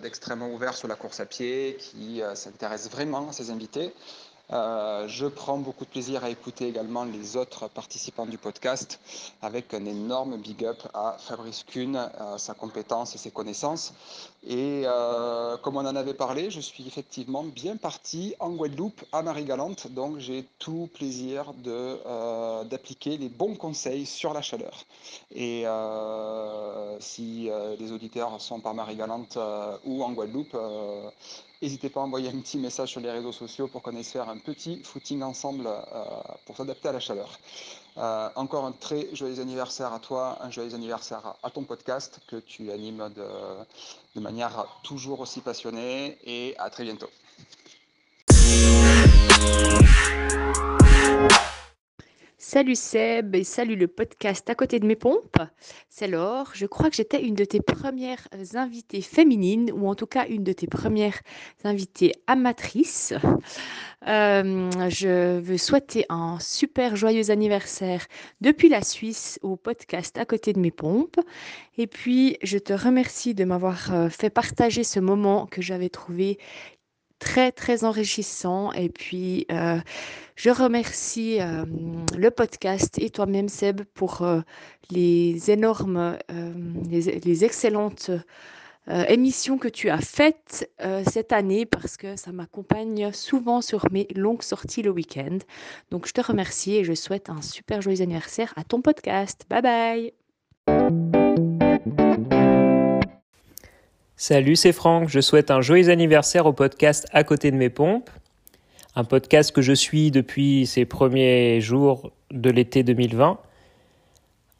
d'extrêmement 0.00 0.48
de, 0.48 0.54
ouvert 0.54 0.74
sur 0.74 0.86
la 0.86 0.94
course 0.94 1.18
à 1.18 1.26
pied 1.26 1.76
qui 1.78 2.22
s'intéresse 2.34 2.88
vraiment 2.88 3.28
à 3.28 3.32
ses 3.32 3.50
invités. 3.50 3.92
Euh, 4.50 5.06
je 5.08 5.26
prends 5.26 5.58
beaucoup 5.58 5.84
de 5.84 5.90
plaisir 5.90 6.24
à 6.24 6.30
écouter 6.30 6.68
également 6.68 7.04
les 7.04 7.36
autres 7.36 7.68
participants 7.68 8.24
du 8.24 8.38
podcast 8.38 8.98
avec 9.42 9.74
un 9.74 9.84
énorme 9.84 10.38
big 10.38 10.64
up 10.64 10.78
à 10.94 11.16
Fabrice 11.18 11.64
Kuhn, 11.64 11.98
sa 12.38 12.54
compétence 12.54 13.14
et 13.14 13.18
ses 13.18 13.30
connaissances. 13.30 13.92
Et 14.46 14.84
euh, 14.86 15.58
comme 15.58 15.76
on 15.76 15.84
en 15.84 15.96
avait 15.96 16.14
parlé, 16.14 16.50
je 16.50 16.60
suis 16.60 16.86
effectivement 16.86 17.44
bien 17.44 17.76
parti 17.76 18.34
en 18.40 18.50
Guadeloupe 18.50 19.04
à 19.12 19.20
Marie-Galante, 19.20 19.88
donc 19.88 20.18
j'ai 20.18 20.46
tout 20.58 20.88
plaisir 20.94 21.52
euh, 21.66 22.64
d'appliquer 22.64 23.18
les 23.18 23.28
bons 23.28 23.54
conseils 23.54 24.06
sur 24.06 24.32
la 24.32 24.40
chaleur. 24.40 24.84
Et 25.34 25.66
si 27.00 27.50
les 27.78 27.92
auditeurs 27.92 28.40
sont 28.40 28.60
par 28.60 28.72
Marie-Galante 28.72 29.38
ou 29.84 30.02
en 30.02 30.12
Guadeloupe, 30.12 30.56
N'hésitez 31.60 31.88
pas 31.88 32.00
à 32.00 32.04
envoyer 32.04 32.28
un 32.28 32.38
petit 32.40 32.56
message 32.56 32.90
sur 32.90 33.00
les 33.00 33.10
réseaux 33.10 33.32
sociaux 33.32 33.66
pour 33.66 33.82
qu'on 33.82 33.96
ait 33.96 34.04
faire 34.04 34.28
un 34.28 34.38
petit 34.38 34.80
footing 34.84 35.22
ensemble 35.22 35.66
euh, 35.66 36.04
pour 36.46 36.56
s'adapter 36.56 36.88
à 36.88 36.92
la 36.92 37.00
chaleur. 37.00 37.36
Euh, 37.96 38.28
encore 38.36 38.64
un 38.64 38.70
très 38.70 39.12
joyeux 39.12 39.40
anniversaire 39.40 39.92
à 39.92 39.98
toi, 39.98 40.38
un 40.40 40.50
joyeux 40.52 40.74
anniversaire 40.76 41.34
à 41.42 41.50
ton 41.50 41.64
podcast 41.64 42.20
que 42.28 42.36
tu 42.36 42.70
animes 42.70 43.10
de, 43.16 43.26
de 44.14 44.20
manière 44.20 44.66
toujours 44.84 45.18
aussi 45.18 45.40
passionnée 45.40 46.16
et 46.24 46.54
à 46.58 46.70
très 46.70 46.84
bientôt. 46.84 47.10
Salut 52.50 52.76
Seb 52.76 53.34
et 53.34 53.44
salut 53.44 53.76
le 53.76 53.88
podcast 53.88 54.48
à 54.48 54.54
côté 54.54 54.80
de 54.80 54.86
mes 54.86 54.96
pompes. 54.96 55.36
C'est 55.90 56.08
Laure. 56.08 56.50
Je 56.54 56.64
crois 56.64 56.88
que 56.88 56.96
j'étais 56.96 57.22
une 57.22 57.34
de 57.34 57.44
tes 57.44 57.60
premières 57.60 58.26
invitées 58.54 59.02
féminines 59.02 59.70
ou 59.70 59.86
en 59.86 59.94
tout 59.94 60.06
cas 60.06 60.26
une 60.26 60.44
de 60.44 60.54
tes 60.54 60.66
premières 60.66 61.20
invitées 61.62 62.14
amatrices. 62.26 63.12
Euh, 64.06 64.70
je 64.88 65.40
veux 65.40 65.58
souhaiter 65.58 66.06
un 66.08 66.38
super 66.40 66.96
joyeux 66.96 67.30
anniversaire 67.30 68.06
depuis 68.40 68.70
la 68.70 68.82
Suisse 68.82 69.38
au 69.42 69.56
podcast 69.56 70.16
à 70.16 70.24
côté 70.24 70.54
de 70.54 70.58
mes 70.58 70.70
pompes. 70.70 71.20
Et 71.76 71.86
puis, 71.86 72.38
je 72.42 72.56
te 72.56 72.72
remercie 72.72 73.34
de 73.34 73.44
m'avoir 73.44 73.92
euh, 73.92 74.08
fait 74.08 74.30
partager 74.30 74.84
ce 74.84 75.00
moment 75.00 75.46
que 75.46 75.60
j'avais 75.60 75.90
trouvé 75.90 76.38
très 77.18 77.52
très 77.52 77.84
enrichissant. 77.84 78.72
Et 78.72 78.88
puis 78.88 79.46
euh, 79.52 79.78
je 80.36 80.50
remercie 80.50 81.40
euh, 81.40 81.64
le 82.16 82.30
podcast 82.30 82.98
et 82.98 83.10
toi-même 83.10 83.48
Seb 83.48 83.82
pour 83.94 84.22
euh, 84.22 84.40
les 84.90 85.50
énormes 85.50 86.16
les, 86.88 87.20
les, 87.20 87.44
excellentes 87.44 88.10
émissions 89.08 89.58
que 89.58 89.68
tu 89.68 89.90
as 89.90 90.00
faites 90.00 90.72
cette 91.10 91.32
année 91.32 91.66
parce 91.66 91.98
que 91.98 92.16
ça 92.16 92.32
m'accompagne 92.32 93.12
souvent 93.12 93.60
sur 93.60 93.84
mes 93.92 94.08
longues 94.14 94.42
sorties 94.42 94.80
le 94.80 94.90
week-end. 94.90 95.38
Donc 95.90 96.06
je 96.06 96.12
te 96.12 96.22
remercie 96.22 96.76
et 96.76 96.84
je 96.84 96.94
souhaite 96.94 97.28
un 97.28 97.42
super 97.42 97.82
joyeux 97.82 98.00
anniversaire 98.00 98.54
à 98.56 98.64
ton 98.64 98.80
podcast. 98.80 99.44
Bye 99.50 100.12
bye 100.66 101.17
Salut, 104.20 104.56
c'est 104.56 104.72
Franck. 104.72 105.08
Je 105.08 105.20
souhaite 105.20 105.52
un 105.52 105.60
joyeux 105.60 105.90
anniversaire 105.90 106.46
au 106.46 106.52
podcast 106.52 107.06
À 107.12 107.22
côté 107.22 107.52
de 107.52 107.56
mes 107.56 107.70
pompes. 107.70 108.10
Un 108.96 109.04
podcast 109.04 109.52
que 109.52 109.62
je 109.62 109.72
suis 109.72 110.10
depuis 110.10 110.66
ses 110.66 110.84
premiers 110.84 111.60
jours 111.60 112.10
de 112.32 112.50
l'été 112.50 112.82
2020. 112.82 113.38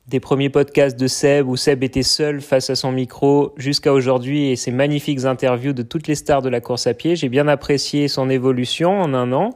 Des 0.06 0.20
premiers 0.20 0.48
podcasts 0.48 0.96
de 0.96 1.08
Seb 1.08 1.48
où 1.48 1.56
Seb 1.56 1.82
était 1.82 2.04
seul 2.04 2.40
face 2.40 2.70
à 2.70 2.76
son 2.76 2.92
micro 2.92 3.52
jusqu'à 3.56 3.92
aujourd'hui 3.92 4.48
et 4.48 4.54
ses 4.54 4.70
magnifiques 4.70 5.24
interviews 5.24 5.72
de 5.72 5.82
toutes 5.82 6.06
les 6.06 6.14
stars 6.14 6.40
de 6.40 6.48
la 6.48 6.60
course 6.60 6.86
à 6.86 6.94
pied. 6.94 7.16
J'ai 7.16 7.28
bien 7.28 7.48
apprécié 7.48 8.06
son 8.06 8.30
évolution 8.30 9.00
en 9.00 9.12
un 9.12 9.32
an. 9.32 9.50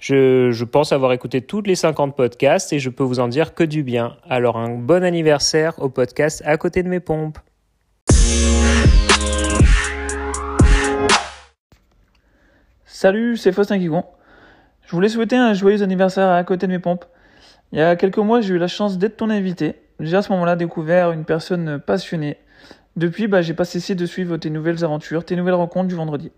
Je, 0.00 0.50
je, 0.50 0.64
pense 0.64 0.90
avoir 0.90 1.12
écouté 1.12 1.42
toutes 1.42 1.68
les 1.68 1.76
50 1.76 2.16
podcasts 2.16 2.72
et 2.72 2.80
je 2.80 2.90
peux 2.90 3.04
vous 3.04 3.20
en 3.20 3.28
dire 3.28 3.54
que 3.54 3.62
du 3.62 3.84
bien. 3.84 4.16
Alors 4.28 4.56
un 4.56 4.70
bon 4.70 5.04
anniversaire 5.04 5.74
au 5.78 5.90
podcast 5.90 6.42
À 6.44 6.56
côté 6.56 6.82
de 6.82 6.88
mes 6.88 6.98
pompes. 6.98 7.38
Salut, 12.84 13.36
c'est 13.36 13.52
Faustin 13.52 13.76
Guigon. 13.76 14.04
Je 14.86 14.92
voulais 14.92 15.08
souhaiter 15.08 15.36
un 15.36 15.52
joyeux 15.52 15.82
anniversaire 15.82 16.30
à 16.30 16.42
côté 16.44 16.66
de 16.66 16.72
mes 16.72 16.78
pompes. 16.78 17.04
Il 17.72 17.78
y 17.78 17.82
a 17.82 17.94
quelques 17.94 18.18
mois, 18.18 18.40
j'ai 18.40 18.54
eu 18.54 18.58
la 18.58 18.68
chance 18.68 18.98
d'être 18.98 19.18
ton 19.18 19.28
invité. 19.28 19.74
J'ai 20.00 20.16
à 20.16 20.22
ce 20.22 20.32
moment-là 20.32 20.56
découvert 20.56 21.12
une 21.12 21.24
personne 21.24 21.78
passionnée. 21.78 22.38
Depuis, 22.96 23.28
bah, 23.28 23.42
j'ai 23.42 23.52
pas 23.52 23.64
cessé 23.64 23.94
de 23.94 24.06
suivre 24.06 24.38
tes 24.38 24.48
nouvelles 24.48 24.82
aventures, 24.82 25.24
tes 25.24 25.36
nouvelles 25.36 25.54
rencontres 25.54 25.88
du 25.88 25.94
vendredi. 25.94 26.32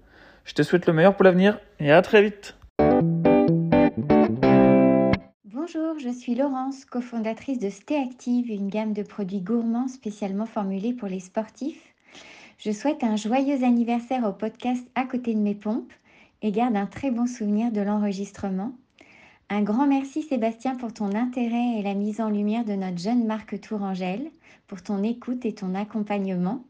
Je 0.45 0.55
te 0.55 0.63
souhaite 0.63 0.87
le 0.87 0.93
meilleur 0.93 1.15
pour 1.15 1.25
l'avenir 1.25 1.61
et 1.79 1.93
à 1.93 2.03
très 2.03 2.23
vite. 2.23 2.57
Bonjour, 5.45 5.99
je 5.99 6.11
suis 6.11 6.35
Laurence, 6.35 6.85
cofondatrice 6.85 7.59
de 7.59 7.71
Stay 7.71 7.97
Active, 7.97 8.51
une 8.51 8.69
gamme 8.69 8.95
de 8.95 9.03
produits 9.03 9.43
gourmands 9.43 9.89
spécialement 9.89 10.47
formulés 10.47 10.93
pour 10.93 11.09
les 11.09 11.21
sportifs. 11.21 11.95
Je 12.59 12.73
souhaite 12.73 13.05
un 13.05 13.15
joyeux 13.15 13.63
anniversaire 13.63 14.25
au 14.25 14.33
podcast 14.33 14.85
À 14.97 15.05
côté 15.05 15.33
de 15.33 15.39
mes 15.39 15.55
pompes 15.55 15.93
et 16.43 16.51
garde 16.51 16.75
un 16.75 16.87
très 16.87 17.13
bon 17.13 17.29
souvenir 17.29 17.71
de 17.71 17.81
l'enregistrement. 17.81 18.73
Un 19.49 19.63
grand 19.63 19.87
merci 19.87 20.23
Sébastien 20.23 20.75
pour 20.75 20.93
ton 20.93 21.15
intérêt 21.15 21.79
et 21.79 21.83
la 21.83 21.95
mise 21.95 22.21
en 22.21 22.29
lumière 22.29 22.65
de 22.65 22.73
notre 22.73 22.99
jeune 22.99 23.25
marque 23.27 23.61
Tourangelle, 23.61 24.29
pour 24.67 24.83
ton 24.83 25.05
écoute 25.05 25.47
et 25.47 25.55
ton 25.55 25.77
accompagnement. 25.77 26.65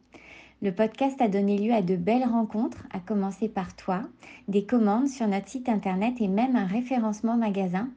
Le 0.60 0.72
podcast 0.72 1.22
a 1.22 1.28
donné 1.28 1.56
lieu 1.56 1.72
à 1.72 1.80
de 1.80 1.96
belles 1.96 2.28
rencontres, 2.28 2.84
à 2.92 2.98
commencer 3.00 3.48
par 3.48 3.74
toi, 3.74 4.02
des 4.46 4.66
commandes 4.66 5.08
sur 5.08 5.26
notre 5.26 5.48
site 5.48 5.70
internet 5.70 6.16
et 6.20 6.28
même 6.28 6.54
un 6.54 6.66
référencement 6.66 7.38
magasin. 7.38 7.88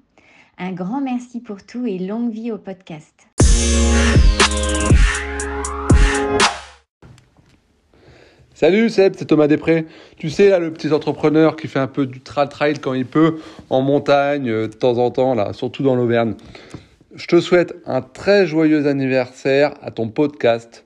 Un 0.57 0.71
grand 0.71 1.01
merci 1.01 1.41
pour 1.41 1.65
tout 1.65 1.85
et 1.85 1.99
longue 1.99 2.31
vie 2.31 2.53
au 2.53 2.57
podcast. 2.57 3.27
Salut 8.61 8.91
Seb, 8.91 9.15
c'est 9.17 9.25
Thomas 9.25 9.47
Després. 9.47 9.87
Tu 10.17 10.29
sais, 10.29 10.49
là, 10.49 10.59
le 10.59 10.71
petit 10.71 10.93
entrepreneur 10.93 11.55
qui 11.55 11.67
fait 11.67 11.79
un 11.79 11.87
peu 11.87 12.05
du 12.05 12.19
trail-trail 12.19 12.77
quand 12.77 12.93
il 12.93 13.07
peut, 13.07 13.37
en 13.71 13.81
montagne, 13.81 14.47
euh, 14.51 14.67
de 14.67 14.73
temps 14.73 14.99
en 14.99 15.09
temps, 15.09 15.33
là, 15.33 15.51
surtout 15.53 15.81
dans 15.81 15.95
l'Auvergne. 15.95 16.35
Je 17.15 17.25
te 17.25 17.41
souhaite 17.41 17.75
un 17.87 18.03
très 18.03 18.45
joyeux 18.45 18.85
anniversaire 18.85 19.73
à 19.81 19.89
ton 19.89 20.09
podcast. 20.09 20.85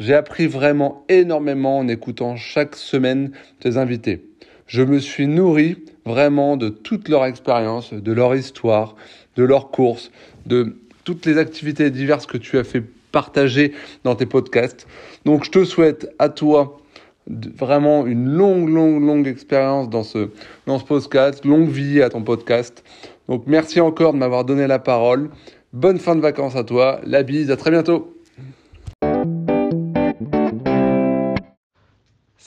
J'ai 0.00 0.14
appris 0.14 0.48
vraiment 0.48 1.04
énormément 1.08 1.78
en 1.78 1.86
écoutant 1.86 2.34
chaque 2.34 2.74
semaine 2.74 3.30
tes 3.60 3.76
invités. 3.76 4.24
Je 4.66 4.82
me 4.82 4.98
suis 4.98 5.28
nourri 5.28 5.76
vraiment 6.04 6.56
de 6.56 6.70
toute 6.70 7.08
leur 7.08 7.24
expérience, 7.24 7.94
de 7.94 8.12
leur 8.12 8.34
histoire, 8.34 8.96
de 9.36 9.44
leurs 9.44 9.70
courses, 9.70 10.10
de 10.46 10.76
toutes 11.04 11.24
les 11.24 11.38
activités 11.38 11.88
diverses 11.90 12.26
que 12.26 12.36
tu 12.36 12.58
as 12.58 12.64
fait 12.64 12.82
partager 13.12 13.74
dans 14.02 14.16
tes 14.16 14.26
podcasts. 14.26 14.88
Donc 15.24 15.44
je 15.44 15.52
te 15.52 15.64
souhaite 15.64 16.12
à 16.18 16.28
toi 16.28 16.81
vraiment 17.26 18.06
une 18.06 18.28
longue, 18.28 18.68
longue, 18.68 19.02
longue 19.02 19.26
expérience 19.26 19.88
dans 19.88 20.02
ce, 20.02 20.30
dans 20.66 20.78
ce 20.78 20.84
podcast, 20.84 21.44
longue 21.44 21.68
vie 21.68 22.02
à 22.02 22.10
ton 22.10 22.22
podcast. 22.22 22.84
Donc 23.28 23.44
merci 23.46 23.80
encore 23.80 24.12
de 24.12 24.18
m'avoir 24.18 24.44
donné 24.44 24.66
la 24.66 24.78
parole. 24.78 25.30
Bonne 25.72 25.98
fin 25.98 26.16
de 26.16 26.20
vacances 26.20 26.56
à 26.56 26.64
toi. 26.64 27.00
La 27.04 27.22
bise, 27.22 27.50
à 27.50 27.56
très 27.56 27.70
bientôt. 27.70 28.14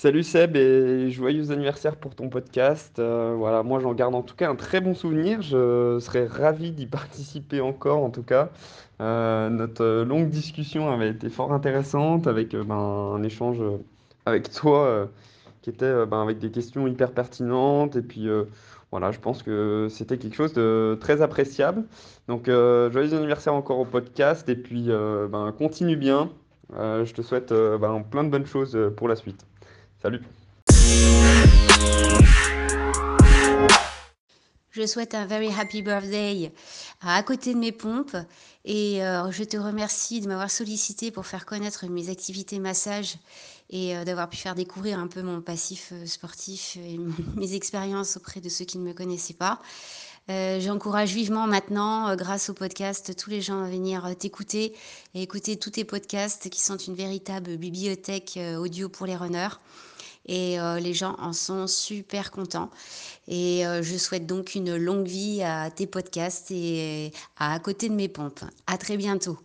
Salut 0.05 0.21
Seb 0.21 0.55
et 0.55 1.09
joyeux 1.09 1.49
anniversaire 1.49 1.95
pour 1.95 2.13
ton 2.13 2.29
podcast. 2.29 2.99
Euh, 2.99 3.33
voilà, 3.35 3.63
moi 3.63 3.79
j'en 3.79 3.93
garde 3.95 4.13
en 4.13 4.21
tout 4.21 4.35
cas 4.35 4.47
un 4.47 4.55
très 4.55 4.79
bon 4.79 4.93
souvenir. 4.93 5.41
Je 5.41 5.97
serais 5.99 6.27
ravi 6.27 6.71
d'y 6.71 6.85
participer 6.85 7.61
encore 7.61 8.03
en 8.03 8.11
tout 8.11 8.21
cas. 8.21 8.49
Euh, 9.01 9.49
notre 9.49 10.03
longue 10.03 10.29
discussion 10.29 10.91
avait 10.91 11.09
été 11.09 11.29
fort 11.29 11.51
intéressante 11.51 12.27
avec 12.27 12.53
euh, 12.53 12.63
ben, 12.63 12.75
un 12.75 13.23
échange 13.23 13.59
avec 14.25 14.51
toi 14.51 14.85
euh, 14.85 15.05
qui 15.61 15.69
était 15.69 15.85
euh, 15.85 16.05
ben, 16.05 16.21
avec 16.21 16.39
des 16.39 16.51
questions 16.51 16.87
hyper 16.87 17.11
pertinentes. 17.11 17.95
Et 17.95 18.01
puis 18.01 18.27
euh, 18.27 18.45
voilà, 18.91 19.11
je 19.11 19.19
pense 19.19 19.43
que 19.43 19.87
c'était 19.89 20.17
quelque 20.17 20.35
chose 20.35 20.53
de 20.53 20.97
très 20.99 21.21
appréciable. 21.21 21.85
Donc 22.27 22.45
joyeux 22.45 23.13
anniversaire 23.13 23.53
encore 23.53 23.79
au 23.79 23.85
podcast. 23.85 24.47
Et 24.49 24.55
puis 24.55 24.87
ben, 24.87 25.53
continue 25.57 25.97
bien. 25.97 26.29
je 26.73 27.11
te 27.13 27.21
souhaite 27.21 27.51
ben, 27.53 28.03
plein 28.09 28.23
de 28.23 28.29
bonnes 28.29 28.45
choses 28.45 28.77
pour 28.95 29.07
la 29.07 29.15
suite. 29.15 29.45
Salut. 30.01 30.21
Je 34.71 34.85
souhaite 34.85 35.15
un 35.15 35.25
very 35.25 35.49
happy 35.57 35.81
birthday 35.81 36.51
à, 37.01 37.23
côté 37.23 37.53
de 37.53 37.59
mes 37.59 37.71
pompes 37.71 38.17
et 38.65 38.99
je 39.29 39.43
te 39.43 39.57
remercie 39.57 40.21
de 40.21 40.27
m'avoir 40.27 40.49
sollicité 40.49 41.11
pour 41.11 41.25
faire 41.25 41.45
connaître 41.45 41.85
mes 41.87 42.09
activités 42.09 42.59
massage 42.59 43.17
et 43.69 43.95
euh, 43.95 44.03
d'avoir 44.03 44.29
pu 44.29 44.37
faire 44.37 44.55
découvrir 44.55 44.99
un 44.99 45.07
peu 45.07 45.21
mon 45.21 45.41
passif 45.41 45.91
euh, 45.93 46.05
sportif 46.05 46.77
et 46.77 46.99
mes 47.35 47.53
expériences 47.53 48.17
auprès 48.17 48.41
de 48.41 48.49
ceux 48.49 48.65
qui 48.65 48.77
ne 48.77 48.83
me 48.83 48.93
connaissaient 48.93 49.33
pas. 49.33 49.61
Euh, 50.29 50.59
J'encourage 50.59 51.13
vivement 51.13 51.45
maintenant, 51.45 52.15
grâce 52.15 52.49
au 52.49 52.53
podcast, 52.53 53.15
tous 53.15 53.29
les 53.29 53.41
gens 53.41 53.63
à 53.63 53.69
venir 53.69 54.15
t'écouter 54.17 54.73
et 55.13 55.21
écouter 55.21 55.57
tous 55.57 55.69
tes 55.71 55.83
podcasts 55.83 56.49
qui 56.49 56.61
sont 56.61 56.77
une 56.77 56.95
véritable 56.95 57.57
bibliothèque 57.57 58.39
audio 58.57 58.89
pour 58.89 59.05
les 59.05 59.15
runners. 59.15 59.55
Et 60.27 60.57
les 60.81 60.95
gens 60.95 61.15
en 61.19 61.33
sont 61.33 61.67
super 61.67 62.31
contents. 62.31 62.71
Et 63.27 63.61
je 63.83 63.95
souhaite 63.95 64.25
donc 64.25 64.55
une 64.55 64.75
longue 64.75 65.05
vie 65.05 65.43
à 65.43 65.69
tes 65.69 65.85
podcasts 65.85 66.49
et 66.49 67.11
à, 67.37 67.53
à 67.53 67.59
côté 67.59 67.89
de 67.89 67.93
mes 67.93 68.07
pompes. 68.09 68.43
À 68.65 68.79
très 68.79 68.97
bientôt. 68.97 69.37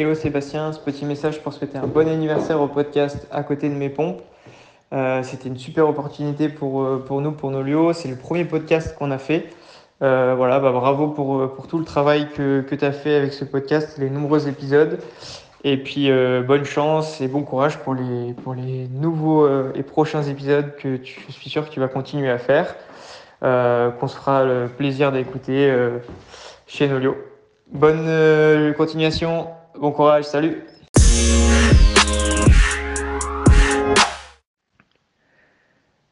Hello 0.00 0.14
Sébastien, 0.14 0.72
ce 0.72 0.78
petit 0.78 1.04
message 1.04 1.42
pour 1.42 1.52
souhaiter 1.52 1.76
un 1.76 1.86
bon 1.86 2.08
anniversaire 2.08 2.58
au 2.62 2.68
podcast 2.68 3.28
à 3.30 3.42
côté 3.42 3.68
de 3.68 3.74
mes 3.74 3.90
pompes. 3.90 4.22
Euh, 4.94 5.22
c'était 5.22 5.50
une 5.50 5.58
super 5.58 5.86
opportunité 5.86 6.48
pour, 6.48 6.80
euh, 6.80 7.04
pour 7.06 7.20
nous, 7.20 7.32
pour 7.32 7.50
nos 7.50 7.60
lieux. 7.60 7.92
C'est 7.92 8.08
le 8.08 8.16
premier 8.16 8.46
podcast 8.46 8.96
qu'on 8.96 9.10
a 9.10 9.18
fait. 9.18 9.50
Euh, 10.02 10.32
voilà, 10.34 10.58
bah, 10.58 10.72
bravo 10.72 11.08
pour, 11.08 11.52
pour 11.52 11.66
tout 11.66 11.78
le 11.78 11.84
travail 11.84 12.30
que, 12.30 12.62
que 12.62 12.74
tu 12.74 12.82
as 12.82 12.92
fait 12.92 13.14
avec 13.14 13.34
ce 13.34 13.44
podcast, 13.44 13.98
les 13.98 14.08
nombreux 14.08 14.48
épisodes. 14.48 15.00
Et 15.64 15.76
puis 15.76 16.10
bonne 16.46 16.64
chance 16.64 17.20
et 17.20 17.28
bon 17.28 17.42
courage 17.42 17.76
pour 17.80 17.92
les, 17.92 18.32
pour 18.32 18.54
les 18.54 18.88
nouveaux 18.88 19.46
et 19.74 19.82
prochains 19.82 20.22
épisodes 20.22 20.74
que 20.76 20.96
tu, 20.96 21.20
je 21.28 21.32
suis 21.34 21.50
sûr 21.50 21.68
que 21.68 21.70
tu 21.70 21.78
vas 21.78 21.88
continuer 21.88 22.30
à 22.30 22.38
faire. 22.38 22.74
qu'on 23.42 24.08
se 24.08 24.16
fera 24.16 24.44
le 24.46 24.68
plaisir 24.68 25.12
d'écouter 25.12 25.70
chez 26.66 26.88
Nolio. 26.88 27.18
Bonne 27.70 28.72
continuation 28.78 29.48
Bon 29.80 29.92
courage, 29.92 30.24
salut 30.24 30.62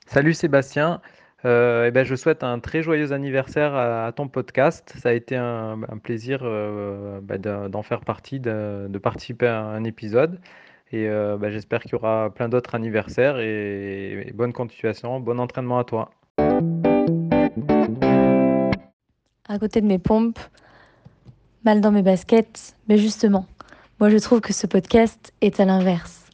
Salut 0.07 0.33
Sébastien, 0.33 1.03
euh, 1.45 1.85
eh 1.87 1.91
ben, 1.91 2.03
je 2.03 2.15
souhaite 2.15 2.43
un 2.43 2.61
très 2.61 2.83
joyeux 2.83 3.13
anniversaire 3.13 3.75
à, 3.75 4.11
ton 4.13 4.27
podcast. 4.27 4.95
Ça 4.99 5.11
a 5.11 5.13
été 5.13 5.37
un, 5.37 5.81
plaisir 6.03 6.41
euh, 6.45 7.21
bah, 7.23 7.37
d'en 7.37 7.83
faire 7.83 8.01
partie, 8.01 8.41
de, 8.41 8.89
participer 9.03 9.49
à 9.49 9.61
un 9.61 9.85
épisode. 9.85 10.41
Et 10.91 11.07
euh, 11.07 11.37
bah, 11.37 11.51
j'espère 11.51 11.83
qu'il 11.83 11.93
y 11.93 11.97
aura 11.97 12.31
plein 12.35 12.49
d'autres 12.49 12.75
anniversaires 12.75 13.39
et, 13.39 14.33
bonne 14.35 14.55
continuation, 14.55 15.21
bon 15.21 15.39
entraînement 15.39 15.79
à 15.79 15.85
toi. 15.85 16.11
À 19.47 19.59
côté 19.59 19.83
de 19.83 19.87
mes 19.87 19.99
pompes, 19.99 20.41
mal 21.67 21.83
dans 21.83 21.93
mes 21.93 22.03
baskets, 22.03 22.75
mais 22.89 22.97
justement, 22.97 23.47
moi, 24.01 24.11
je 24.11 24.19
trouve 24.19 24.41
que 24.41 24.53
ce 24.53 24.69
podcast 24.69 25.33
est 25.41 25.59
à 25.59 25.65
l'inverse. 25.65 26.27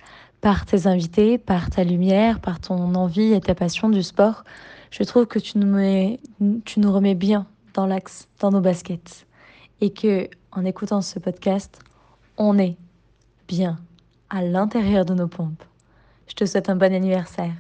Par 0.43 0.67
tes 0.67 0.87
invités, 0.87 1.39
par 1.39 1.71
ta 1.71 1.83
lumière, 1.83 2.41
par 2.41 2.61
ton 2.61 2.95
envie 2.95 3.33
et 3.33 3.41
ta 3.41 3.55
passion 3.55 3.89
du 3.89 4.03
sport, 4.03 4.45
je 4.91 5.03
trouve 5.03 5.27
que 5.27 5.39
tu 5.39 5.57
nous, 5.57 6.19
tu 6.67 6.81
nous 6.81 6.93
remets 6.93 7.15
bien 7.15 7.47
dans 7.73 7.87
l'axe, 7.87 8.29
dans 8.41 8.51
nos 8.51 8.61
baskets. 8.61 9.27
Et 9.81 9.91
que, 9.95 10.29
en 10.53 10.67
écoutant 10.67 11.01
ce 11.01 11.19
podcast, 11.19 11.79
on 12.37 12.59
est 12.59 12.77
bien 13.49 13.79
à 14.29 14.43
l'intérieur 14.43 15.07
de 15.07 15.15
nos 15.15 15.29
pompes. 15.29 15.65
Je 16.29 16.35
te 16.35 16.45
souhaite 16.45 16.69
un 16.69 16.77
bon 16.77 16.93
anniversaire. 16.93 17.55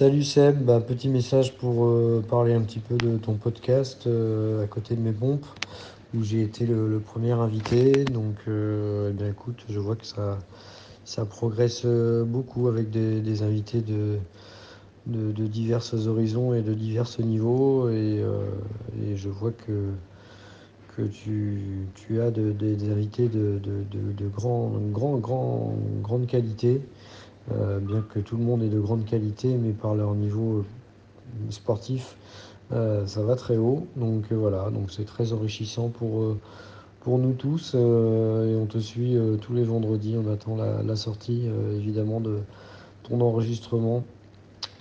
Salut 0.00 0.22
Seb, 0.22 0.64
bah, 0.64 0.80
petit 0.80 1.10
message 1.10 1.58
pour 1.58 1.84
euh, 1.84 2.24
parler 2.26 2.54
un 2.54 2.62
petit 2.62 2.78
peu 2.78 2.96
de 2.96 3.18
ton 3.18 3.34
podcast 3.34 4.06
euh, 4.06 4.64
à 4.64 4.66
côté 4.66 4.96
de 4.96 5.00
mes 5.02 5.12
pompes 5.12 5.44
où 6.14 6.22
j'ai 6.22 6.40
été 6.40 6.64
le, 6.64 6.98
premier 7.00 7.32
invité. 7.32 8.06
Donc 8.06 8.36
euh, 8.48 9.12
eh 9.20 9.28
écoute, 9.28 9.62
je 9.68 9.78
vois 9.78 9.96
que 9.96 10.06
ça, 10.06 11.26
progresse 11.26 11.84
beaucoup 11.84 12.68
avec 12.68 12.88
des, 12.88 13.42
invités 13.42 13.82
de, 13.82 14.16
de, 15.06 15.46
divers 15.46 15.82
horizons 16.08 16.54
et 16.54 16.62
de 16.62 16.72
divers 16.72 17.10
niveaux 17.18 17.90
et, 17.90 18.24
je 19.16 19.28
vois 19.28 19.52
que, 19.52 19.90
tu, 21.12 22.22
as 22.22 22.30
des 22.30 22.90
invités 22.90 23.28
de, 23.28 23.60
de, 23.60 24.28
grand, 24.28 24.72
grand, 24.92 25.18
grand, 25.18 25.74
grande 26.00 26.26
qualité. 26.26 26.80
Euh, 27.52 27.80
bien 27.80 28.02
que 28.02 28.20
tout 28.20 28.36
le 28.36 28.44
monde 28.44 28.62
est 28.62 28.68
de 28.68 28.78
grande 28.78 29.04
qualité, 29.04 29.56
mais 29.56 29.72
par 29.72 29.94
leur 29.94 30.14
niveau 30.14 30.58
euh, 30.58 30.62
sportif, 31.50 32.16
euh, 32.72 33.06
ça 33.06 33.22
va 33.22 33.34
très 33.34 33.56
haut. 33.56 33.86
Donc 33.96 34.32
voilà, 34.32 34.70
donc 34.70 34.90
c'est 34.90 35.04
très 35.04 35.32
enrichissant 35.32 35.88
pour, 35.88 36.36
pour 37.00 37.18
nous 37.18 37.32
tous. 37.32 37.74
et 37.74 38.56
on 38.56 38.66
te 38.66 38.78
suit 38.78 39.16
tous 39.40 39.54
les 39.54 39.64
vendredis. 39.64 40.16
On 40.16 40.30
attend 40.32 40.56
la, 40.56 40.96
sortie 40.96 41.48
évidemment 41.74 42.20
de 42.20 42.38
ton 43.04 43.20
enregistrement. 43.20 44.04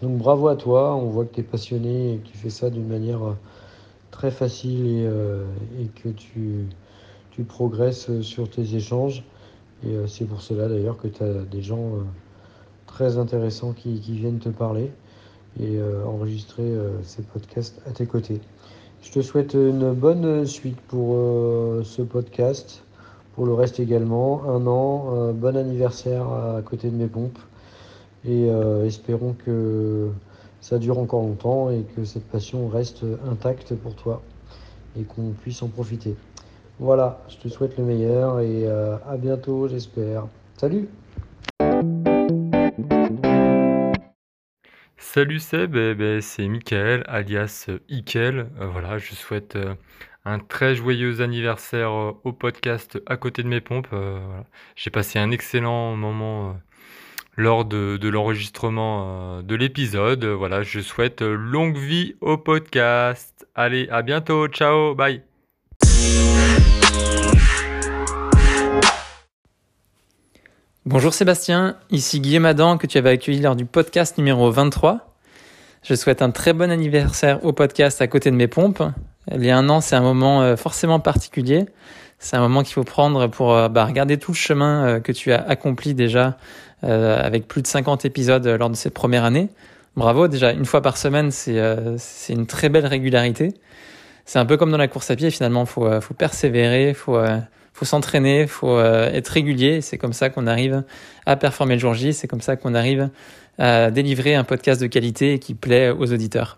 Donc 0.01 0.18
bravo 0.18 0.48
à 0.48 0.56
toi, 0.56 0.96
on 0.96 1.06
voit 1.06 1.25
que 1.25 1.34
tu 1.34 1.42
es 1.42 1.44
passionné 1.44 2.13
et 2.13 2.18
que 2.18 2.28
tu 2.28 2.38
fais 2.38 2.50
ça 2.50 2.70
d'une 2.70 2.88
manière 2.88 3.36
très 4.12 4.32
facile 4.32 4.86
et, 5.80 5.88
que 6.01 6.10
tu, 6.10 6.68
tu, 7.32 7.44
progresses 7.44 8.22
sur 8.22 8.50
tes 8.50 8.75
échanges. 8.75 9.24
Et 9.84 9.96
c'est 10.08 10.25
pour 10.25 10.42
cela 10.42 10.68
d'ailleurs 10.68 10.98
que 10.98 11.08
tu 11.08 11.24
as 11.24 11.34
des 11.46 11.62
gens 11.62 11.94
très 13.00 13.18
intéressants 13.18 13.72
qui, 13.72 13.98
viennent 14.01 14.39
te 14.39 14.50
parler 14.50 14.91
et 15.58 15.77
euh, 15.77 16.03
enregistrer 16.06 16.63
euh, 16.63 17.01
ces 17.01 17.22
podcasts 17.22 17.82
à 17.88 17.91
tes 17.91 18.06
côtés. 18.06 18.41
Je 19.01 19.10
te 19.10 19.22
souhaite 19.22 19.53
une 19.53 19.94
bonne 19.94 20.46
suite 20.46 20.75
pour 20.89 21.15
euh, 21.15 21.82
ce 21.86 22.01
podcast, 22.01 22.84
pour 23.36 23.46
le 23.46 23.53
reste 23.53 23.79
également. 23.79 24.44
Un 24.50 24.68
an, 24.68 25.32
bon 25.32 25.56
anniversaire 25.56 26.27
à 26.29 26.62
côté 26.62 26.89
de 26.89 26.96
mes 26.98 27.08
pompes 27.08 27.39
et 28.27 28.48
espérons 28.84 29.34
que 29.46 30.10
ça 30.60 30.77
dure 30.77 31.00
encore 31.00 31.22
longtemps 31.22 31.70
et 31.70 31.86
que 31.96 32.03
cette 32.03 32.25
passion 32.25 32.68
reste 32.68 33.06
intacte 33.32 33.75
pour 33.75 33.96
toi 33.96 34.22
et 35.00 35.03
qu'on 35.03 35.29
puisse 35.41 35.62
en 35.62 35.70
profiter. 35.70 36.18
Voilà, 36.79 37.22
je 37.29 37.38
te 37.38 37.48
souhaite 37.48 37.77
le 37.77 37.86
meilleur 37.86 38.41
et 38.41 38.68
à 38.68 39.15
bientôt 39.15 39.70
j'espère. 39.70 40.27
Salut 40.58 40.89
Salut 45.12 45.39
Seb, 45.39 45.75
eh 45.75 45.96
ben, 45.96 46.22
c'est 46.22 46.48
Mickaël 46.48 47.04
alias 47.08 47.66
euh, 47.68 47.80
Ikel. 47.89 48.51
Euh, 48.62 48.68
voilà, 48.68 49.00
je 49.00 49.16
souhaite 49.16 49.56
euh, 49.56 49.74
un 50.24 50.38
très 50.38 50.75
joyeux 50.75 51.22
anniversaire 51.22 51.92
au 52.24 52.32
podcast 52.32 53.00
à 53.08 53.18
côté 53.18 53.42
de 53.42 53.48
mes 53.48 53.60
pompes. 53.60 53.88
J'ai 54.75 54.92
passé 54.92 55.18
un 55.18 55.32
excellent 55.32 55.96
moment 55.96 56.60
lors 57.38 57.66
de, 57.66 57.98
de 57.98 58.08
l'enregistrement 58.08 59.42
de 59.42 59.56
l'épisode. 59.56 60.25
Voilà, 60.25 60.62
je 60.62 60.80
souhaite 60.80 61.22
longue 61.24 61.78
vie 61.78 62.13
au 62.22 62.38
podcast. 62.38 63.48
Allez, 63.56 63.89
à 63.89 64.04
bientôt, 64.04 64.48
ciao, 64.48 64.94
bye. 64.94 65.24
Bonjour 70.91 71.13
Sébastien, 71.13 71.75
ici 71.91 72.19
Guillaume 72.19 72.48
Adam 72.48 72.79
que 72.79 72.88
tu 72.88 72.98
avais 72.98 73.12
accueilli 73.12 73.41
lors 73.41 73.55
du 73.55 73.65
podcast 73.65 74.17
numéro 74.17 74.50
23. 74.50 75.13
Je 75.84 75.93
souhaite 75.93 76.24
un 76.24 76.31
très 76.31 76.51
bon 76.51 76.72
anniversaire 76.72 77.46
au 77.46 77.53
podcast 77.53 78.01
à 78.01 78.08
côté 78.08 78.31
de 78.31 78.36
mes 78.36 78.48
pompes. 78.48 78.81
Il 79.31 79.46
y 79.46 79.51
a 79.51 79.58
un 79.60 79.69
an, 79.69 79.81
c'est 79.81 79.96
un 79.96 80.01
moment 80.01 80.41
euh, 80.41 80.55
forcément 80.55 81.00
particulier. 81.00 81.67
C'est 82.17 82.38
un 82.38 82.39
moment 82.39 82.63
qu'il 82.63 82.74
faut 82.74 82.84
prendre 82.84 83.27
pour 83.27 83.53
euh, 83.53 83.69
bah, 83.69 83.86
regarder 83.86 84.17
tout 84.17 84.31
le 84.31 84.38
chemin 84.38 84.84
euh, 84.84 85.00
que 85.00 85.12
tu 85.12 85.31
as 85.31 85.43
accompli 85.43 85.93
déjà 85.93 86.38
avec 86.81 87.48
plus 87.48 87.62
de 87.62 87.67
50 87.67 88.05
épisodes 88.05 88.48
lors 88.48 88.72
de 88.72 88.75
cette 88.75 88.96
première 88.96 89.25
année. 89.25 89.50
Bravo, 89.96 90.27
déjà 90.27 90.53
une 90.53 90.65
fois 90.65 90.81
par 90.81 90.98
semaine, 90.98 91.29
c'est 91.29 92.34
une 92.34 92.48
très 92.48 92.69
belle 92.69 92.88
régularité. 92.88 93.53
C'est 94.25 94.39
un 94.39 94.46
peu 94.46 94.58
comme 94.58 94.72
dans 94.72 94.77
la 94.77 94.88
course 94.88 95.12
à 95.12 95.15
pied, 95.15 95.29
finalement, 95.29 95.67
faut 95.67 96.01
faut 96.01 96.13
persévérer, 96.15 96.96
faut 96.96 97.19
faut 97.80 97.86
s'entraîner, 97.86 98.46
faut 98.46 98.78
euh, 98.78 99.10
être 99.14 99.30
régulier. 99.30 99.80
C'est 99.80 99.98
comme 99.98 100.12
ça 100.12 100.30
qu'on 100.30 100.48
arrive 100.48 100.84
à 101.26 101.38
performer 101.38 101.76
le 101.76 101.80
jour 101.80 101.94
J. 101.94 102.12
C'est 102.12 102.28
comme 102.28 102.42
ça 102.42 102.58
qu'on 102.58 102.76
arrive 102.76 103.10
à 103.58 103.90
délivrer 103.90 104.36
un 104.36 104.44
podcast 104.44 104.82
de 104.82 104.88
qualité 104.88 105.40
qui 105.40 105.54
plaît 105.54 105.90
aux 105.90 106.12
auditeurs. 106.12 106.58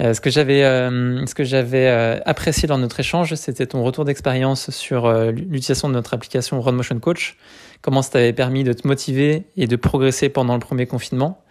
Euh, 0.00 0.14
ce 0.14 0.20
que 0.20 0.28
j'avais, 0.28 0.64
euh, 0.64 1.24
ce 1.26 1.36
que 1.36 1.44
j'avais 1.44 1.88
apprécié 2.26 2.66
dans 2.66 2.78
notre 2.78 2.98
échange, 2.98 3.32
c'était 3.36 3.66
ton 3.66 3.84
retour 3.84 4.04
d'expérience 4.04 4.70
sur 4.70 5.08
l'utilisation 5.30 5.88
de 5.88 5.94
notre 5.94 6.14
application 6.14 6.60
Run 6.60 6.72
Motion 6.72 6.98
Coach. 6.98 7.36
Comment 7.80 8.02
ça 8.02 8.10
t'avait 8.10 8.32
permis 8.32 8.64
de 8.64 8.72
te 8.72 8.88
motiver 8.88 9.44
et 9.56 9.68
de 9.68 9.76
progresser 9.76 10.30
pendant 10.30 10.54
le 10.54 10.60
premier 10.60 10.86
confinement. 10.86 11.44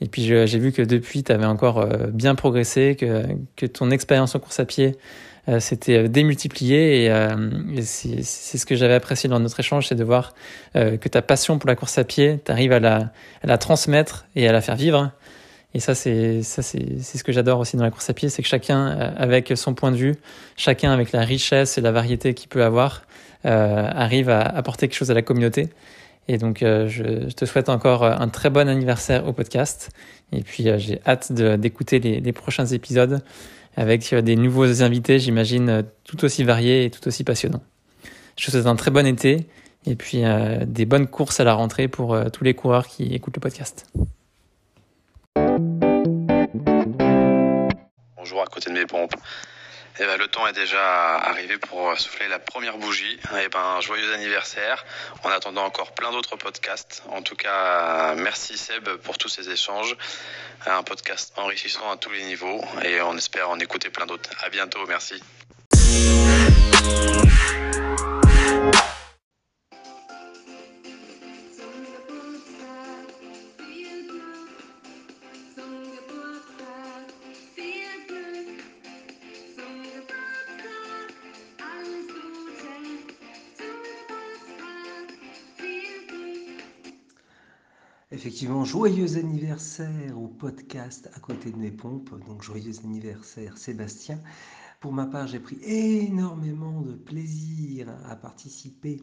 Et 0.00 0.08
puis 0.08 0.22
j'ai 0.22 0.58
vu 0.58 0.72
que 0.72 0.82
depuis, 0.82 1.22
tu 1.22 1.30
avais 1.30 1.46
encore 1.46 1.86
bien 2.08 2.34
progressé, 2.34 2.96
que 2.96 3.66
ton 3.66 3.92
expérience 3.92 4.34
en 4.34 4.40
course 4.40 4.58
à 4.58 4.64
pied 4.64 4.96
euh, 5.48 5.60
c'était 5.60 6.04
euh, 6.04 6.08
démultiplié 6.08 7.04
et, 7.04 7.10
euh, 7.10 7.50
et 7.74 7.82
c'est 7.82 8.58
ce 8.58 8.64
que 8.64 8.76
j'avais 8.76 8.94
apprécié 8.94 9.28
dans 9.28 9.40
notre 9.40 9.58
échange, 9.58 9.88
c'est 9.88 9.94
de 9.94 10.04
voir 10.04 10.34
que 10.74 11.08
ta 11.08 11.22
passion 11.22 11.58
pour 11.58 11.68
la 11.68 11.76
course 11.76 11.98
à 11.98 12.04
pied, 12.04 12.40
tu 12.44 12.50
arrives 12.50 12.72
à 12.72 12.80
la, 12.80 12.96
à 13.42 13.46
la 13.46 13.58
transmettre 13.58 14.26
et 14.36 14.48
à 14.48 14.52
la 14.52 14.60
faire 14.60 14.76
vivre. 14.76 15.10
Et 15.74 15.80
ça, 15.80 15.94
c'est 15.94 16.42
ça, 16.42 16.62
c'est 16.62 17.02
ce 17.02 17.24
que 17.24 17.32
j'adore 17.32 17.58
aussi 17.58 17.76
dans 17.76 17.84
la 17.84 17.90
course 17.90 18.08
à 18.10 18.14
pied, 18.14 18.28
c'est 18.28 18.42
que 18.42 18.48
chacun 18.48 18.86
avec 19.16 19.52
son 19.56 19.74
point 19.74 19.90
de 19.90 19.96
vue, 19.96 20.14
chacun 20.56 20.92
avec 20.92 21.12
la 21.12 21.22
richesse 21.22 21.78
et 21.78 21.80
la 21.80 21.92
variété 21.92 22.34
qu'il 22.34 22.48
peut 22.48 22.62
avoir, 22.62 23.02
euh, 23.44 23.88
arrive 23.92 24.28
à 24.28 24.40
apporter 24.42 24.86
quelque 24.86 24.96
chose 24.96 25.10
à 25.10 25.14
la 25.14 25.22
communauté. 25.22 25.68
Et 26.28 26.38
donc, 26.38 26.62
euh, 26.62 26.86
je, 26.86 27.28
je, 27.28 27.34
te 27.34 27.44
souhaite 27.44 27.68
encore 27.68 28.04
un 28.04 28.28
très 28.28 28.50
bon 28.50 28.68
anniversaire 28.68 29.26
au 29.26 29.32
podcast. 29.32 29.90
Et 30.30 30.42
puis, 30.42 30.68
euh, 30.68 30.78
j'ai 30.78 31.00
hâte 31.04 31.32
d'écouter 31.32 31.98
les, 31.98 32.20
les, 32.20 32.32
prochains 32.32 32.66
épisodes 32.66 33.20
avec 33.76 34.12
euh, 34.12 34.22
des 34.22 34.36
nouveaux 34.36 34.82
invités, 34.82 35.18
j'imagine, 35.18 35.68
euh, 35.68 35.82
tout 36.04 36.24
aussi 36.24 36.44
variés 36.44 36.84
et 36.84 36.90
tout 36.90 37.06
aussi 37.06 37.24
passionnants. 37.24 37.62
Je 38.38 38.46
te 38.46 38.50
souhaite 38.50 38.66
un 38.66 38.76
très 38.76 38.90
bon 38.90 39.06
été 39.06 39.46
et 39.86 39.96
puis 39.96 40.24
euh, 40.24 40.64
des 40.66 40.86
bonnes 40.86 41.06
courses 41.06 41.40
à 41.40 41.44
la 41.44 41.54
rentrée 41.54 41.88
pour 41.88 42.16
tous 42.32 42.44
les 42.44 42.54
coureurs 42.54 42.86
qui 42.86 43.14
écoutent 43.14 43.36
le 43.36 43.40
podcast. 43.40 43.86
Bonjour 48.16 48.40
à 48.40 48.46
côté 48.46 48.70
de 48.70 48.74
mes 48.74 48.86
pompes. 48.86 49.14
Eh 50.02 50.06
ben, 50.06 50.16
le 50.16 50.26
temps 50.26 50.48
est 50.48 50.52
déjà 50.52 51.14
arrivé 51.18 51.58
pour 51.58 51.96
souffler 51.96 52.26
la 52.26 52.40
première 52.40 52.76
bougie. 52.76 53.20
Eh 53.40 53.48
ben, 53.48 53.80
joyeux 53.80 54.12
anniversaire. 54.12 54.84
En 55.22 55.30
attendant 55.30 55.64
encore 55.64 55.92
plein 55.92 56.10
d'autres 56.10 56.34
podcasts. 56.34 57.04
En 57.08 57.22
tout 57.22 57.36
cas, 57.36 58.16
merci 58.16 58.58
Seb 58.58 58.88
pour 59.04 59.16
tous 59.16 59.28
ces 59.28 59.48
échanges. 59.50 59.96
Un 60.66 60.82
podcast 60.82 61.32
enrichissant 61.36 61.88
à 61.88 61.96
tous 61.96 62.10
les 62.10 62.24
niveaux 62.24 62.64
et 62.84 63.00
on 63.00 63.16
espère 63.16 63.48
en 63.48 63.60
écouter 63.60 63.90
plein 63.90 64.06
d'autres. 64.06 64.30
À 64.42 64.48
bientôt, 64.48 64.80
merci. 64.88 65.22
Joyeux 88.42 89.18
anniversaire 89.18 90.20
au 90.20 90.26
podcast 90.26 91.08
à 91.14 91.20
côté 91.20 91.52
de 91.52 91.58
mes 91.58 91.70
pompes. 91.70 92.10
Donc 92.26 92.42
joyeux 92.42 92.72
anniversaire 92.82 93.56
Sébastien. 93.56 94.20
Pour 94.80 94.92
ma 94.92 95.06
part, 95.06 95.28
j'ai 95.28 95.38
pris 95.38 95.58
énormément 95.62 96.80
de 96.80 96.92
plaisir 96.92 97.86
à 98.08 98.16
participer 98.16 99.00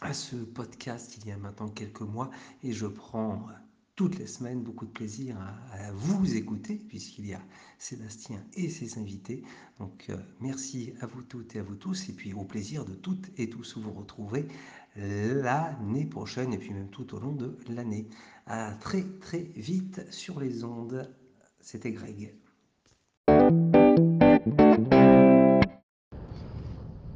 à 0.00 0.14
ce 0.14 0.36
podcast 0.36 1.18
il 1.18 1.28
y 1.28 1.32
a 1.32 1.38
maintenant 1.38 1.68
quelques 1.68 2.02
mois 2.02 2.30
et 2.62 2.70
je 2.70 2.86
prends 2.86 3.48
toutes 3.96 4.18
les 4.18 4.28
semaines 4.28 4.62
beaucoup 4.62 4.86
de 4.86 4.92
plaisir 4.92 5.36
à, 5.72 5.90
vous 5.90 6.36
écouter 6.36 6.76
puisqu'il 6.76 7.26
y 7.26 7.34
a 7.34 7.42
Sébastien 7.78 8.44
et 8.54 8.68
ses 8.68 8.96
invités. 8.98 9.42
Donc 9.80 10.06
euh, 10.08 10.16
merci 10.40 10.92
à 11.00 11.06
vous 11.06 11.22
toutes 11.22 11.56
et 11.56 11.58
à 11.58 11.62
vous 11.64 11.74
tous 11.74 12.08
et 12.10 12.12
puis 12.12 12.32
au 12.32 12.44
plaisir 12.44 12.84
de 12.84 12.94
toutes 12.94 13.28
et 13.38 13.50
tous 13.50 13.76
vous 13.76 13.92
retrouver 13.92 14.46
l'année 14.96 16.06
prochaine 16.06 16.52
et 16.54 16.58
puis 16.58 16.70
même 16.70 16.88
tout 16.88 17.14
au 17.14 17.18
long 17.18 17.32
de 17.32 17.58
l'année. 17.68 18.06
À 18.48 18.70
très 18.80 19.02
très 19.20 19.44
vite 19.56 20.06
sur 20.10 20.38
les 20.38 20.62
ondes. 20.62 21.08
C'était 21.60 21.90
Greg. 21.90 22.32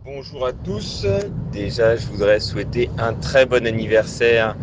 Bonjour 0.04 0.46
à 0.48 0.52
tous. 0.52 1.06
Déjà, 1.52 1.94
je 1.94 2.08
voudrais 2.08 2.40
souhaiter 2.40 2.90
un 2.98 3.14
très 3.14 3.46
bon 3.46 3.64
anniversaire 3.64 4.56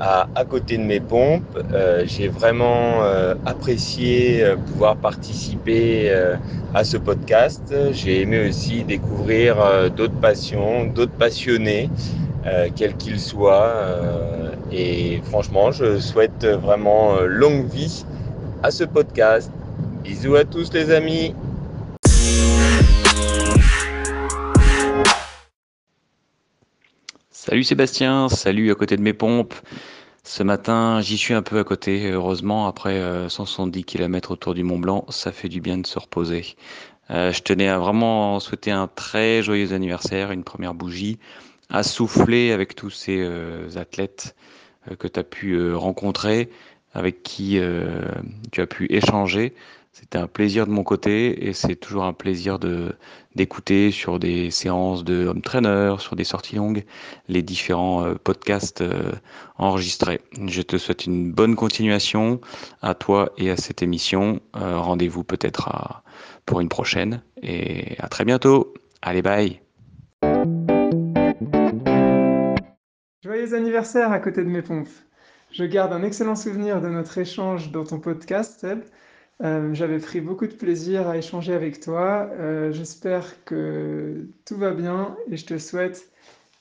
à, 0.00 0.44
côté 0.44 0.76
de 0.76 0.82
mes 0.82 0.98
pompes. 0.98 1.56
Euh, 1.72 2.02
j'ai 2.04 2.26
vraiment 2.26 3.04
euh, 3.04 3.36
apprécié 3.46 4.42
euh, 4.42 4.56
pouvoir 4.56 4.96
participer 4.96 6.12
à 6.74 6.82
ce 6.82 6.96
podcast. 6.96 7.72
J'ai 7.92 8.22
aimé 8.22 8.48
aussi 8.48 8.82
découvrir 8.82 9.88
d'autres 9.92 10.18
passions, 10.20 10.84
d'autres 10.86 11.16
passionnés. 11.16 11.88
Euh, 12.48 12.68
quel 12.74 12.96
qu'il 12.96 13.20
soit. 13.20 13.66
Euh, 13.66 14.37
et 14.70 15.20
franchement, 15.24 15.72
je 15.72 15.98
souhaite 15.98 16.44
vraiment 16.44 17.16
euh, 17.16 17.26
longue 17.26 17.66
vie 17.66 18.04
à 18.62 18.70
ce 18.70 18.84
podcast. 18.84 19.50
Bisous 20.02 20.36
à 20.36 20.44
tous 20.44 20.72
les 20.72 20.90
amis. 20.90 21.34
Salut 27.30 27.64
Sébastien, 27.64 28.28
salut 28.28 28.70
à 28.70 28.74
côté 28.74 28.96
de 28.96 29.02
mes 29.02 29.14
pompes. 29.14 29.54
Ce 30.22 30.42
matin, 30.42 31.00
j'y 31.00 31.16
suis 31.16 31.32
un 31.32 31.42
peu 31.42 31.58
à 31.58 31.64
côté, 31.64 32.10
heureusement, 32.10 32.66
après 32.66 33.00
170 33.28 33.84
km 33.84 34.32
autour 34.32 34.52
du 34.52 34.62
Mont 34.62 34.78
Blanc, 34.78 35.06
ça 35.08 35.32
fait 35.32 35.48
du 35.48 35.62
bien 35.62 35.78
de 35.78 35.86
se 35.86 35.98
reposer. 35.98 36.44
je 37.08 37.40
tenais 37.40 37.68
à 37.68 37.78
vraiment 37.78 38.38
souhaiter 38.38 38.70
un 38.70 38.88
très 38.88 39.42
joyeux 39.42 39.72
anniversaire, 39.72 40.30
une 40.30 40.44
première 40.44 40.74
bougie 40.74 41.18
à 41.70 41.82
souffler 41.82 42.52
avec 42.52 42.74
tous 42.74 42.90
ces 42.90 43.76
athlètes 43.76 44.34
que 44.98 45.06
tu 45.06 45.20
as 45.20 45.24
pu 45.24 45.74
rencontrer, 45.74 46.50
avec 46.94 47.22
qui 47.22 47.60
tu 48.52 48.60
as 48.60 48.66
pu 48.66 48.86
échanger. 48.90 49.54
C'était 50.00 50.18
un 50.18 50.28
plaisir 50.28 50.66
de 50.66 50.70
mon 50.70 50.84
côté 50.84 51.48
et 51.48 51.52
c'est 51.52 51.74
toujours 51.74 52.04
un 52.04 52.12
plaisir 52.12 52.60
de 52.60 52.94
d'écouter 53.34 53.90
sur 53.90 54.20
des 54.20 54.50
séances 54.50 55.02
de 55.02 55.26
home 55.26 55.42
trainer, 55.42 55.96
sur 55.98 56.14
des 56.14 56.24
sorties 56.24 56.56
longues, 56.56 56.84
les 57.28 57.42
différents 57.42 58.04
euh, 58.04 58.14
podcasts 58.14 58.80
euh, 58.80 59.12
enregistrés. 59.56 60.20
Je 60.46 60.62
te 60.62 60.78
souhaite 60.78 61.06
une 61.06 61.32
bonne 61.32 61.56
continuation 61.56 62.40
à 62.80 62.94
toi 62.94 63.32
et 63.38 63.50
à 63.50 63.56
cette 63.56 63.82
émission. 63.82 64.40
Euh, 64.56 64.78
rendez-vous 64.78 65.24
peut-être 65.24 66.02
pour 66.46 66.60
une 66.60 66.68
prochaine 66.68 67.22
et 67.42 67.96
à 67.98 68.08
très 68.08 68.24
bientôt. 68.24 68.74
Allez, 69.02 69.22
bye. 69.22 69.67
Joyeux 73.24 73.52
anniversaire 73.52 74.12
à 74.12 74.20
côté 74.20 74.44
de 74.44 74.48
mes 74.48 74.62
pompes. 74.62 74.86
Je 75.50 75.64
garde 75.64 75.92
un 75.92 76.04
excellent 76.04 76.36
souvenir 76.36 76.80
de 76.80 76.86
notre 76.86 77.18
échange 77.18 77.72
dans 77.72 77.82
ton 77.82 77.98
podcast, 77.98 78.60
Seb. 78.60 78.82
Euh, 79.42 79.74
j'avais 79.74 79.98
pris 79.98 80.20
beaucoup 80.20 80.46
de 80.46 80.52
plaisir 80.52 81.08
à 81.08 81.16
échanger 81.16 81.52
avec 81.52 81.80
toi. 81.80 82.30
Euh, 82.38 82.70
j'espère 82.70 83.44
que 83.44 84.28
tout 84.46 84.56
va 84.56 84.70
bien 84.70 85.16
et 85.28 85.36
je 85.36 85.46
te 85.46 85.58
souhaite 85.58 86.12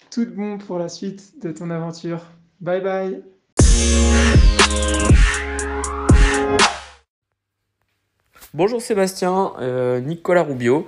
tout 0.09 0.25
de 0.25 0.31
bon 0.31 0.57
pour 0.57 0.79
la 0.79 0.89
suite 0.89 1.39
de 1.43 1.51
ton 1.51 1.69
aventure. 1.69 2.25
Bye 2.59 2.81
bye. 2.81 3.21
Bonjour 8.55 8.81
Sébastien, 8.81 9.53
euh, 9.59 9.99
Nicolas 9.99 10.41
Rubio. 10.41 10.87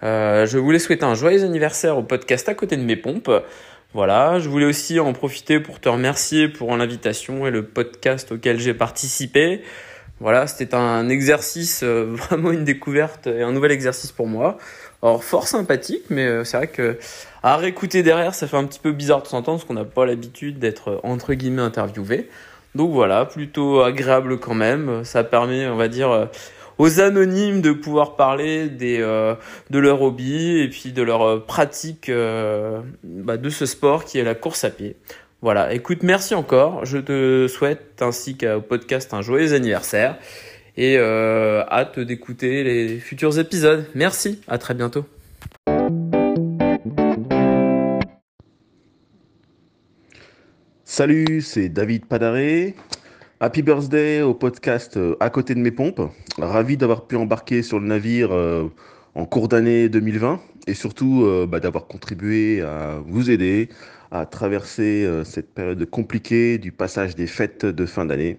je 0.00 0.58
voulais 0.58 0.78
souhaiter 0.78 1.02
un 1.02 1.16
joyeux 1.16 1.42
anniversaire 1.42 1.98
au 1.98 2.04
podcast 2.04 2.48
à 2.48 2.54
côté 2.54 2.76
de 2.76 2.84
mes 2.84 2.94
pompes. 2.94 3.28
Voilà, 3.94 4.38
je 4.38 4.50
voulais 4.50 4.66
aussi 4.66 5.00
en 5.00 5.14
profiter 5.14 5.60
pour 5.60 5.80
te 5.80 5.88
remercier 5.88 6.48
pour 6.48 6.76
l'invitation 6.76 7.46
et 7.46 7.50
le 7.50 7.64
podcast 7.64 8.32
auquel 8.32 8.60
j'ai 8.60 8.74
participé. 8.74 9.62
Voilà, 10.20 10.46
c'était 10.46 10.74
un 10.74 11.08
exercice, 11.08 11.82
euh, 11.82 12.04
vraiment 12.10 12.50
une 12.50 12.64
découverte 12.64 13.28
et 13.28 13.40
un 13.40 13.50
nouvel 13.50 13.72
exercice 13.72 14.12
pour 14.12 14.26
moi. 14.26 14.58
Alors 15.02 15.24
fort 15.24 15.48
sympathique, 15.48 16.02
mais 16.10 16.26
euh, 16.26 16.44
c'est 16.44 16.58
vrai 16.58 16.66
que 16.66 16.98
à 17.42 17.56
réécouter 17.56 18.02
derrière, 18.02 18.34
ça 18.34 18.46
fait 18.46 18.58
un 18.58 18.64
petit 18.64 18.80
peu 18.80 18.92
bizarre 18.92 19.22
de 19.22 19.26
s'entendre 19.26 19.58
parce 19.58 19.66
qu'on 19.66 19.74
n'a 19.74 19.84
pas 19.86 20.04
l'habitude 20.04 20.58
d'être 20.58 20.88
euh, 20.90 21.00
entre 21.02 21.32
guillemets 21.32 21.62
interviewé. 21.62 22.28
Donc 22.74 22.92
voilà, 22.92 23.24
plutôt 23.24 23.80
agréable 23.80 24.38
quand 24.38 24.54
même. 24.54 25.02
Ça 25.02 25.24
permet, 25.24 25.66
on 25.66 25.76
va 25.76 25.88
dire, 25.88 26.28
aux 26.78 27.00
anonymes 27.00 27.60
de 27.60 27.72
pouvoir 27.72 28.16
parler 28.16 28.68
des, 28.68 28.98
de 28.98 29.78
leur 29.78 30.00
hobby 30.00 30.60
et 30.60 30.68
puis 30.68 30.92
de 30.92 31.02
leur 31.02 31.44
pratique 31.44 32.10
bah, 33.02 33.36
de 33.36 33.50
ce 33.50 33.66
sport 33.66 34.04
qui 34.04 34.18
est 34.18 34.24
la 34.24 34.34
course 34.34 34.64
à 34.64 34.70
pied. 34.70 34.96
Voilà, 35.40 35.72
écoute, 35.72 36.02
merci 36.02 36.34
encore. 36.34 36.84
Je 36.84 36.98
te 36.98 37.46
souhaite 37.46 38.00
ainsi 38.00 38.36
qu'au 38.36 38.60
podcast 38.60 39.14
un 39.14 39.22
joyeux 39.22 39.52
anniversaire 39.52 40.16
et 40.76 40.96
euh, 40.96 41.62
hâte 41.70 41.98
d'écouter 41.98 42.62
les 42.62 42.98
futurs 42.98 43.38
épisodes. 43.38 43.84
Merci, 43.94 44.40
à 44.46 44.58
très 44.58 44.74
bientôt. 44.74 45.04
Salut, 50.84 51.40
c'est 51.42 51.68
David 51.68 52.06
Padaré. 52.06 52.74
Happy 53.40 53.62
birthday 53.62 54.22
au 54.22 54.34
podcast 54.34 54.96
euh, 54.96 55.16
À 55.20 55.30
côté 55.30 55.54
de 55.54 55.60
mes 55.60 55.70
pompes. 55.70 56.00
Ravi 56.38 56.76
d'avoir 56.76 57.06
pu 57.06 57.16
embarquer 57.16 57.62
sur 57.62 57.78
le 57.78 57.86
navire 57.86 58.32
euh, 58.32 58.68
en 59.14 59.26
cours 59.26 59.48
d'année 59.48 59.88
2020 59.88 60.40
et 60.66 60.74
surtout 60.74 61.26
bah, 61.48 61.60
d'avoir 61.60 61.86
contribué 61.86 62.60
à 62.60 63.00
vous 63.06 63.30
aider 63.30 63.70
à 64.10 64.26
traverser 64.26 65.04
euh, 65.04 65.24
cette 65.24 65.52
période 65.52 65.84
compliquée 65.88 66.58
du 66.58 66.72
passage 66.72 67.14
des 67.14 67.26
fêtes 67.26 67.66
de 67.66 67.86
fin 67.86 68.04
d'année. 68.04 68.38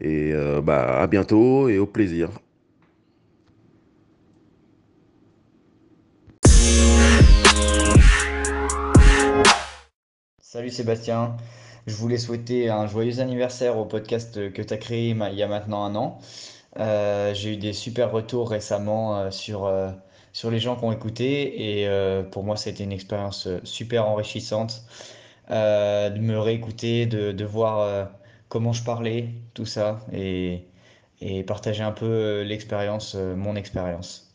Et 0.00 0.32
euh, 0.32 0.60
bah, 0.60 1.00
à 1.00 1.06
bientôt 1.06 1.68
et 1.68 1.78
au 1.78 1.86
plaisir. 1.86 2.30
Salut 10.40 10.70
Sébastien, 10.70 11.36
je 11.86 11.94
voulais 11.96 12.18
souhaiter 12.18 12.68
un 12.70 12.86
joyeux 12.86 13.20
anniversaire 13.20 13.78
au 13.78 13.84
podcast 13.84 14.52
que 14.52 14.62
tu 14.62 14.74
as 14.74 14.76
créé 14.78 15.10
il 15.10 15.34
y 15.34 15.42
a 15.42 15.48
maintenant 15.48 15.84
un 15.84 15.94
an. 15.94 16.18
Euh, 16.78 17.32
j'ai 17.34 17.54
eu 17.54 17.56
des 17.56 17.72
super 17.72 18.12
retours 18.12 18.50
récemment 18.50 19.30
sur, 19.30 19.66
sur 20.36 20.50
les 20.50 20.60
gens 20.60 20.76
qui 20.76 20.84
ont 20.84 20.92
écouté 20.92 21.78
et 21.78 21.88
euh, 21.88 22.22
pour 22.22 22.44
moi 22.44 22.56
c'était 22.58 22.84
une 22.84 22.92
expérience 22.92 23.46
euh, 23.46 23.58
super 23.64 24.06
enrichissante 24.06 24.82
euh, 25.50 26.10
de 26.10 26.18
me 26.20 26.38
réécouter, 26.38 27.06
de, 27.06 27.44
voir 27.46 28.10
comment 28.50 28.74
je 28.74 28.84
parlais, 28.84 29.30
tout 29.54 29.64
ça 29.64 30.00
et 30.12 30.66
partager 31.46 31.82
un 31.82 31.92
peu 31.92 32.42
l'expérience, 32.42 33.14
mon 33.14 33.56
expérience. 33.56 34.25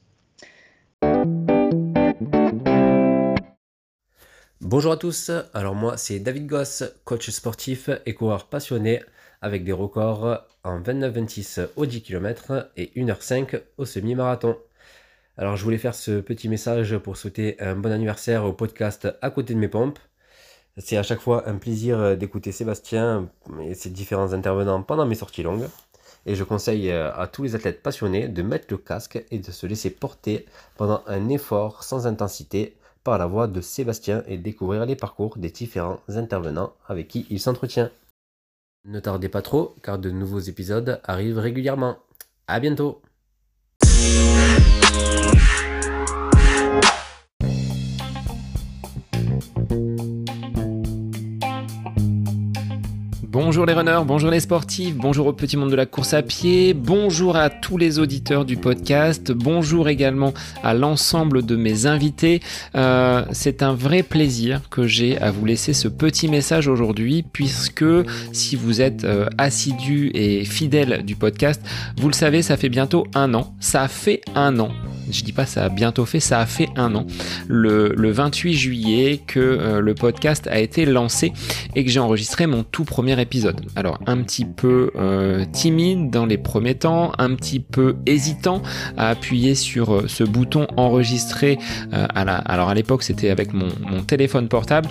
Bonjour 4.63 4.91
à 4.91 4.97
tous, 4.97 5.31
alors 5.55 5.73
moi 5.73 5.97
c'est 5.97 6.19
David 6.19 6.45
Goss, 6.45 6.83
coach 7.03 7.31
sportif 7.31 7.89
et 8.05 8.13
coureur 8.13 8.45
passionné 8.45 9.01
avec 9.41 9.63
des 9.63 9.71
records 9.71 10.37
en 10.63 10.79
29-26 10.79 11.69
au 11.77 11.87
10 11.87 12.03
km 12.03 12.69
et 12.77 12.91
1h05 12.95 13.59
au 13.79 13.85
semi-marathon. 13.85 14.55
Alors 15.35 15.57
je 15.57 15.63
voulais 15.63 15.79
faire 15.79 15.95
ce 15.95 16.21
petit 16.21 16.47
message 16.47 16.95
pour 16.99 17.17
souhaiter 17.17 17.59
un 17.59 17.75
bon 17.75 17.91
anniversaire 17.91 18.45
au 18.45 18.53
podcast 18.53 19.07
À 19.23 19.31
côté 19.31 19.55
de 19.55 19.59
mes 19.59 19.67
pompes. 19.67 19.97
C'est 20.77 20.97
à 20.97 21.03
chaque 21.03 21.21
fois 21.21 21.49
un 21.49 21.55
plaisir 21.55 22.15
d'écouter 22.15 22.51
Sébastien 22.51 23.31
et 23.63 23.73
ses 23.73 23.89
différents 23.89 24.31
intervenants 24.31 24.83
pendant 24.83 25.07
mes 25.07 25.15
sorties 25.15 25.41
longues. 25.41 25.69
Et 26.27 26.35
je 26.35 26.43
conseille 26.43 26.91
à 26.91 27.27
tous 27.33 27.41
les 27.41 27.55
athlètes 27.55 27.81
passionnés 27.81 28.27
de 28.27 28.43
mettre 28.43 28.67
le 28.69 28.77
casque 28.77 29.25
et 29.31 29.39
de 29.39 29.51
se 29.51 29.65
laisser 29.65 29.89
porter 29.89 30.45
pendant 30.77 31.01
un 31.07 31.29
effort 31.29 31.83
sans 31.83 32.05
intensité 32.05 32.77
par 33.03 33.17
la 33.17 33.25
voix 33.25 33.47
de 33.47 33.61
Sébastien 33.61 34.23
et 34.27 34.37
découvrir 34.37 34.85
les 34.85 34.95
parcours 34.95 35.37
des 35.37 35.49
différents 35.49 35.99
intervenants 36.07 36.73
avec 36.87 37.07
qui 37.07 37.25
il 37.29 37.39
s'entretient. 37.39 37.89
Ne 38.85 38.99
tardez 38.99 39.29
pas 39.29 39.41
trop 39.41 39.75
car 39.83 39.99
de 39.99 40.09
nouveaux 40.09 40.39
épisodes 40.39 41.01
arrivent 41.03 41.39
régulièrement. 41.39 41.97
A 42.47 42.59
bientôt 42.59 43.01
Bonjour 53.51 53.65
les 53.65 53.73
runners, 53.73 54.05
bonjour 54.05 54.31
les 54.31 54.39
sportifs, 54.39 54.95
bonjour 54.95 55.27
au 55.27 55.33
petit 55.33 55.57
monde 55.57 55.71
de 55.71 55.75
la 55.75 55.85
course 55.85 56.13
à 56.13 56.21
pied, 56.21 56.73
bonjour 56.73 57.35
à 57.35 57.49
tous 57.49 57.75
les 57.75 57.99
auditeurs 57.99 58.45
du 58.45 58.55
podcast, 58.55 59.33
bonjour 59.33 59.89
également 59.89 60.33
à 60.63 60.73
l'ensemble 60.73 61.45
de 61.45 61.57
mes 61.57 61.85
invités. 61.85 62.39
Euh, 62.75 63.25
c'est 63.33 63.61
un 63.61 63.73
vrai 63.73 64.03
plaisir 64.03 64.61
que 64.69 64.87
j'ai 64.87 65.19
à 65.19 65.31
vous 65.31 65.43
laisser 65.43 65.73
ce 65.73 65.89
petit 65.89 66.29
message 66.29 66.69
aujourd'hui 66.69 67.23
puisque 67.23 67.83
si 68.31 68.55
vous 68.55 68.79
êtes 68.79 69.03
euh, 69.03 69.27
assidu 69.37 70.11
et 70.13 70.45
fidèle 70.45 71.03
du 71.03 71.17
podcast, 71.17 71.61
vous 71.97 72.07
le 72.07 72.13
savez, 72.13 72.43
ça 72.43 72.55
fait 72.55 72.69
bientôt 72.69 73.05
un 73.15 73.33
an. 73.33 73.53
Ça 73.59 73.89
fait 73.89 74.21
un 74.33 74.59
an 74.59 74.71
je 75.09 75.23
dis 75.23 75.33
pas 75.33 75.45
ça 75.45 75.65
a 75.65 75.69
bientôt 75.69 76.05
fait, 76.05 76.19
ça 76.19 76.39
a 76.39 76.45
fait 76.45 76.69
un 76.75 76.95
an, 76.95 77.05
le, 77.47 78.11
28 78.11 78.53
juillet 78.53 79.21
que 79.25 79.39
euh, 79.39 79.79
le 79.79 79.95
podcast 79.95 80.47
a 80.47 80.59
été 80.59 80.85
lancé 80.85 81.31
et 81.75 81.85
que 81.85 81.91
j'ai 81.91 81.99
enregistré 81.99 82.45
mon 82.45 82.63
tout 82.63 82.83
premier 82.83 83.19
épisode. 83.21 83.61
Alors 83.75 83.99
un 84.05 84.17
petit 84.17 84.45
peu 84.45 84.91
euh, 84.95 85.45
timide 85.51 86.09
dans 86.09 86.25
les 86.25 86.37
premiers 86.37 86.75
temps, 86.75 87.13
un 87.17 87.35
petit 87.35 87.59
peu 87.59 87.95
hésitant 88.05 88.61
à 88.97 89.09
appuyer 89.09 89.55
sur 89.55 89.93
euh, 89.93 90.07
ce 90.07 90.23
bouton 90.23 90.67
enregistrer. 90.77 91.57
à 91.91 92.25
la, 92.25 92.35
alors 92.35 92.69
à 92.69 92.73
l'époque 92.73 93.03
c'était 93.03 93.29
avec 93.29 93.53
mon, 93.53 93.69
téléphone 94.05 94.47
portable. 94.47 94.89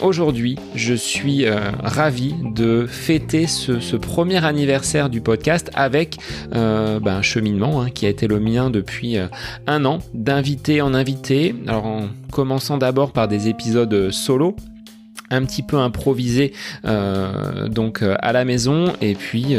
Aujourd'hui 0.00 0.56
je 0.74 0.94
suis 0.94 1.46
ravi 1.48 2.34
de 2.54 2.86
fêter 2.86 3.46
ce, 3.46 3.96
premier 3.96 4.44
anniversaire 4.44 5.08
du 5.10 5.20
podcast 5.20 5.70
avec 5.74 6.16
ben, 6.52 7.00
un 7.06 7.22
cheminement 7.22 7.82
hein, 7.82 7.90
qui 7.90 8.06
a 8.06 8.08
été 8.08 8.26
le 8.26 8.40
mien 8.40 8.70
depuis 8.70 8.93
euh, 9.02 9.26
un 9.66 9.84
an, 9.84 9.98
d'invité 10.12 10.80
en 10.82 10.94
invité. 10.94 11.54
Alors 11.66 11.86
en 11.86 12.08
commençant 12.32 12.78
d'abord 12.78 13.12
par 13.12 13.28
des 13.28 13.48
épisodes 13.48 14.10
solo 14.10 14.56
un 15.30 15.44
petit 15.44 15.62
peu 15.62 15.78
improvisé 15.78 16.52
euh, 16.84 17.68
donc 17.68 18.02
euh, 18.02 18.14
à 18.20 18.32
la 18.32 18.44
maison 18.44 18.92
et 19.00 19.14
puis 19.14 19.56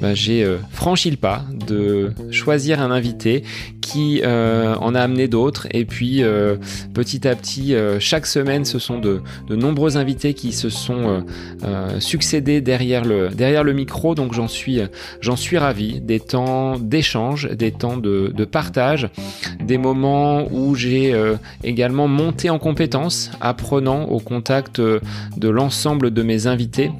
bah, 0.00 0.14
j'ai 0.14 0.46
franchi 0.70 1.10
le 1.10 1.16
pas 1.16 1.44
de 1.66 2.12
choisir 2.30 2.80
un 2.80 2.90
invité 2.90 3.44
qui 3.82 4.22
en 4.24 4.94
a 4.94 5.00
amené 5.00 5.28
d'autres. 5.28 5.66
Et 5.72 5.84
puis 5.84 6.22
petit 6.94 7.28
à 7.28 7.34
petit, 7.34 7.74
chaque 7.98 8.26
semaine, 8.26 8.64
ce 8.64 8.78
sont 8.78 8.98
de, 8.98 9.20
nombreux 9.50 9.98
invités 9.98 10.32
qui 10.32 10.52
se 10.52 10.70
sont 10.70 11.24
succédés 11.98 12.60
derrière 12.60 13.04
le, 13.04 13.28
derrière 13.28 13.64
le 13.64 13.74
micro. 13.74 14.14
Donc 14.14 14.32
j'en 14.32 14.48
suis, 14.48 14.80
j'en 15.20 15.36
suis 15.36 15.58
ravi. 15.58 16.00
Des 16.00 16.20
temps 16.20 16.78
d'échange, 16.78 17.50
des 17.50 17.72
temps 17.72 17.96
de, 17.96 18.32
de 18.34 18.44
partage, 18.44 19.10
des 19.62 19.78
moments 19.78 20.46
où 20.50 20.74
j'ai 20.74 21.14
également 21.64 22.08
monté 22.08 22.48
en 22.48 22.58
compétences, 22.58 23.30
apprenant 23.40 24.04
au 24.04 24.20
contact 24.20 24.80
de 24.80 25.48
l'ensemble 25.48 26.12
de 26.12 26.22
mes 26.22 26.46
invités. 26.46 26.90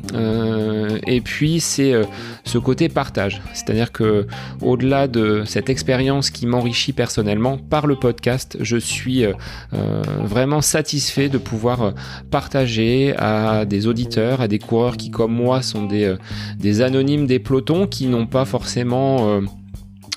et 1.07 1.21
puis 1.21 1.61
c'est 1.61 1.95
ce 2.45 2.59
côté 2.59 2.89
partage. 2.89 3.41
C'est-à-dire 3.53 3.93
que 3.93 4.27
au-delà 4.61 5.09
de 5.09 5.45
cette 5.47 5.71
expérience 5.71 6.31
qui 6.31 6.47
m'enrichit 6.47 6.93
personnellement 6.93 7.59
par 7.59 7.87
le 7.87 7.97
podcast, 7.97 8.57
je 8.61 8.77
suis 8.77 9.25
euh, 9.25 9.33
euh, 9.75 10.03
vraiment 10.21 10.61
satisfait 10.61 11.29
de 11.29 11.39
pouvoir 11.39 11.83
euh, 11.83 11.91
partager 12.31 13.15
à 13.17 13.65
des 13.65 13.87
auditeurs, 13.87 14.41
à 14.41 14.49
des 14.49 14.59
coureurs 14.59 14.97
qui 14.97 15.11
comme 15.11 15.33
moi 15.33 15.63
sont 15.63 15.85
des, 15.87 16.15
des 16.59 16.81
anonymes 16.81 17.27
des 17.27 17.39
pelotons 17.39 17.87
qui 17.87 18.07
n'ont 18.07 18.27
pas 18.27 18.45
forcément 18.45 19.41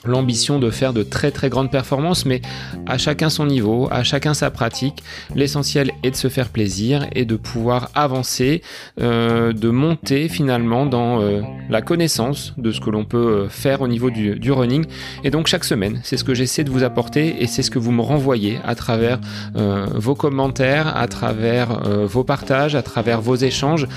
l'ambition 0.07 0.59
de 0.59 0.69
faire 0.69 0.93
de 0.93 1.03
très 1.03 1.31
très 1.31 1.49
grandes 1.49 1.71
performances, 1.71 2.25
mais 2.25 2.41
à 2.85 2.97
chacun 2.97 3.29
son 3.29 3.45
niveau, 3.45 3.87
à 3.91 4.03
chacun 4.03 4.33
sa 4.33 4.51
pratique. 4.51 5.03
L'essentiel 5.35 5.91
est 6.03 6.11
de 6.11 6.15
se 6.15 6.27
faire 6.27 6.49
plaisir 6.49 7.07
et 7.13 7.25
de 7.25 7.35
pouvoir 7.35 7.89
avancer, 7.95 8.61
euh, 9.01 9.53
de 9.53 9.69
monter 9.69 10.29
finalement 10.29 10.85
dans 10.85 11.21
euh, 11.21 11.41
la 11.69 11.81
connaissance 11.81 12.53
de 12.57 12.71
ce 12.71 12.79
que 12.79 12.89
l'on 12.89 13.05
peut 13.05 13.17
euh, 13.17 13.49
faire 13.49 13.81
au 13.81 13.87
niveau 13.87 14.09
du, 14.09 14.51
running. 14.51 14.85
Et 15.23 15.31
donc 15.31 15.47
chaque 15.47 15.63
semaine, 15.63 15.99
c'est 16.03 16.17
ce 16.17 16.23
que 16.23 16.33
j'essaie 16.33 16.63
de 16.63 16.69
vous 16.69 16.83
apporter 16.83 17.41
et 17.41 17.47
c'est 17.47 17.63
ce 17.63 17.71
que 17.71 17.79
vous 17.79 17.91
me 17.91 18.01
renvoyez 18.01 18.59
à 18.63 18.75
travers 18.75 19.19
vos 19.55 20.15
commentaires, 20.15 20.95
à 20.95 21.07
travers 21.07 21.79
vos 22.05 22.23
partages, 22.23 22.75
à 22.75 22.83
travers 22.83 23.21
vos 23.21 23.35
échanges. 23.35 23.87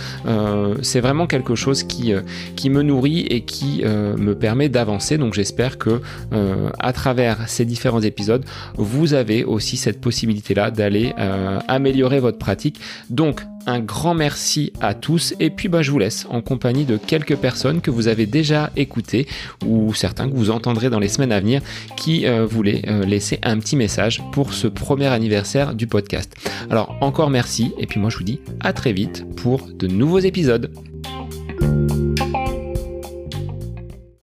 c'est 0.82 1.00
vraiment 1.00 1.26
quelque 1.26 1.54
chose 1.54 1.82
qui, 1.84 2.12
qui 2.56 2.70
me 2.70 2.82
nourrit 2.82 3.20
et 3.20 3.42
qui 3.42 3.84
me 3.84 4.34
permet 4.34 4.68
d'avancer. 4.68 5.18
Donc 5.18 5.34
j'espère 5.34 5.78
que 5.78 5.97
euh, 6.32 6.70
à 6.78 6.92
travers 6.92 7.48
ces 7.48 7.64
différents 7.64 8.00
épisodes, 8.00 8.44
vous 8.76 9.14
avez 9.14 9.44
aussi 9.44 9.76
cette 9.76 10.00
possibilité-là 10.00 10.70
d'aller 10.70 11.14
euh, 11.18 11.58
améliorer 11.68 12.20
votre 12.20 12.38
pratique. 12.38 12.80
Donc, 13.10 13.42
un 13.66 13.80
grand 13.80 14.14
merci 14.14 14.72
à 14.80 14.94
tous 14.94 15.34
et 15.40 15.50
puis 15.50 15.68
bah, 15.68 15.82
je 15.82 15.90
vous 15.90 15.98
laisse 15.98 16.26
en 16.30 16.40
compagnie 16.40 16.86
de 16.86 16.96
quelques 16.96 17.36
personnes 17.36 17.82
que 17.82 17.90
vous 17.90 18.08
avez 18.08 18.24
déjà 18.24 18.70
écoutées 18.76 19.26
ou 19.66 19.92
certains 19.92 20.30
que 20.30 20.34
vous 20.34 20.50
entendrez 20.50 20.88
dans 20.88 20.98
les 20.98 21.08
semaines 21.08 21.32
à 21.32 21.40
venir 21.40 21.60
qui 21.94 22.26
euh, 22.26 22.46
voulaient 22.46 22.82
laisser 23.06 23.38
un 23.42 23.58
petit 23.58 23.76
message 23.76 24.22
pour 24.32 24.54
ce 24.54 24.68
premier 24.68 25.08
anniversaire 25.08 25.74
du 25.74 25.86
podcast. 25.86 26.34
Alors 26.70 26.96
encore 27.02 27.28
merci 27.28 27.74
et 27.78 27.86
puis 27.86 28.00
moi 28.00 28.08
je 28.08 28.16
vous 28.16 28.24
dis 28.24 28.40
à 28.60 28.72
très 28.72 28.92
vite 28.92 29.26
pour 29.36 29.66
de 29.66 29.86
nouveaux 29.86 30.20
épisodes. 30.20 30.72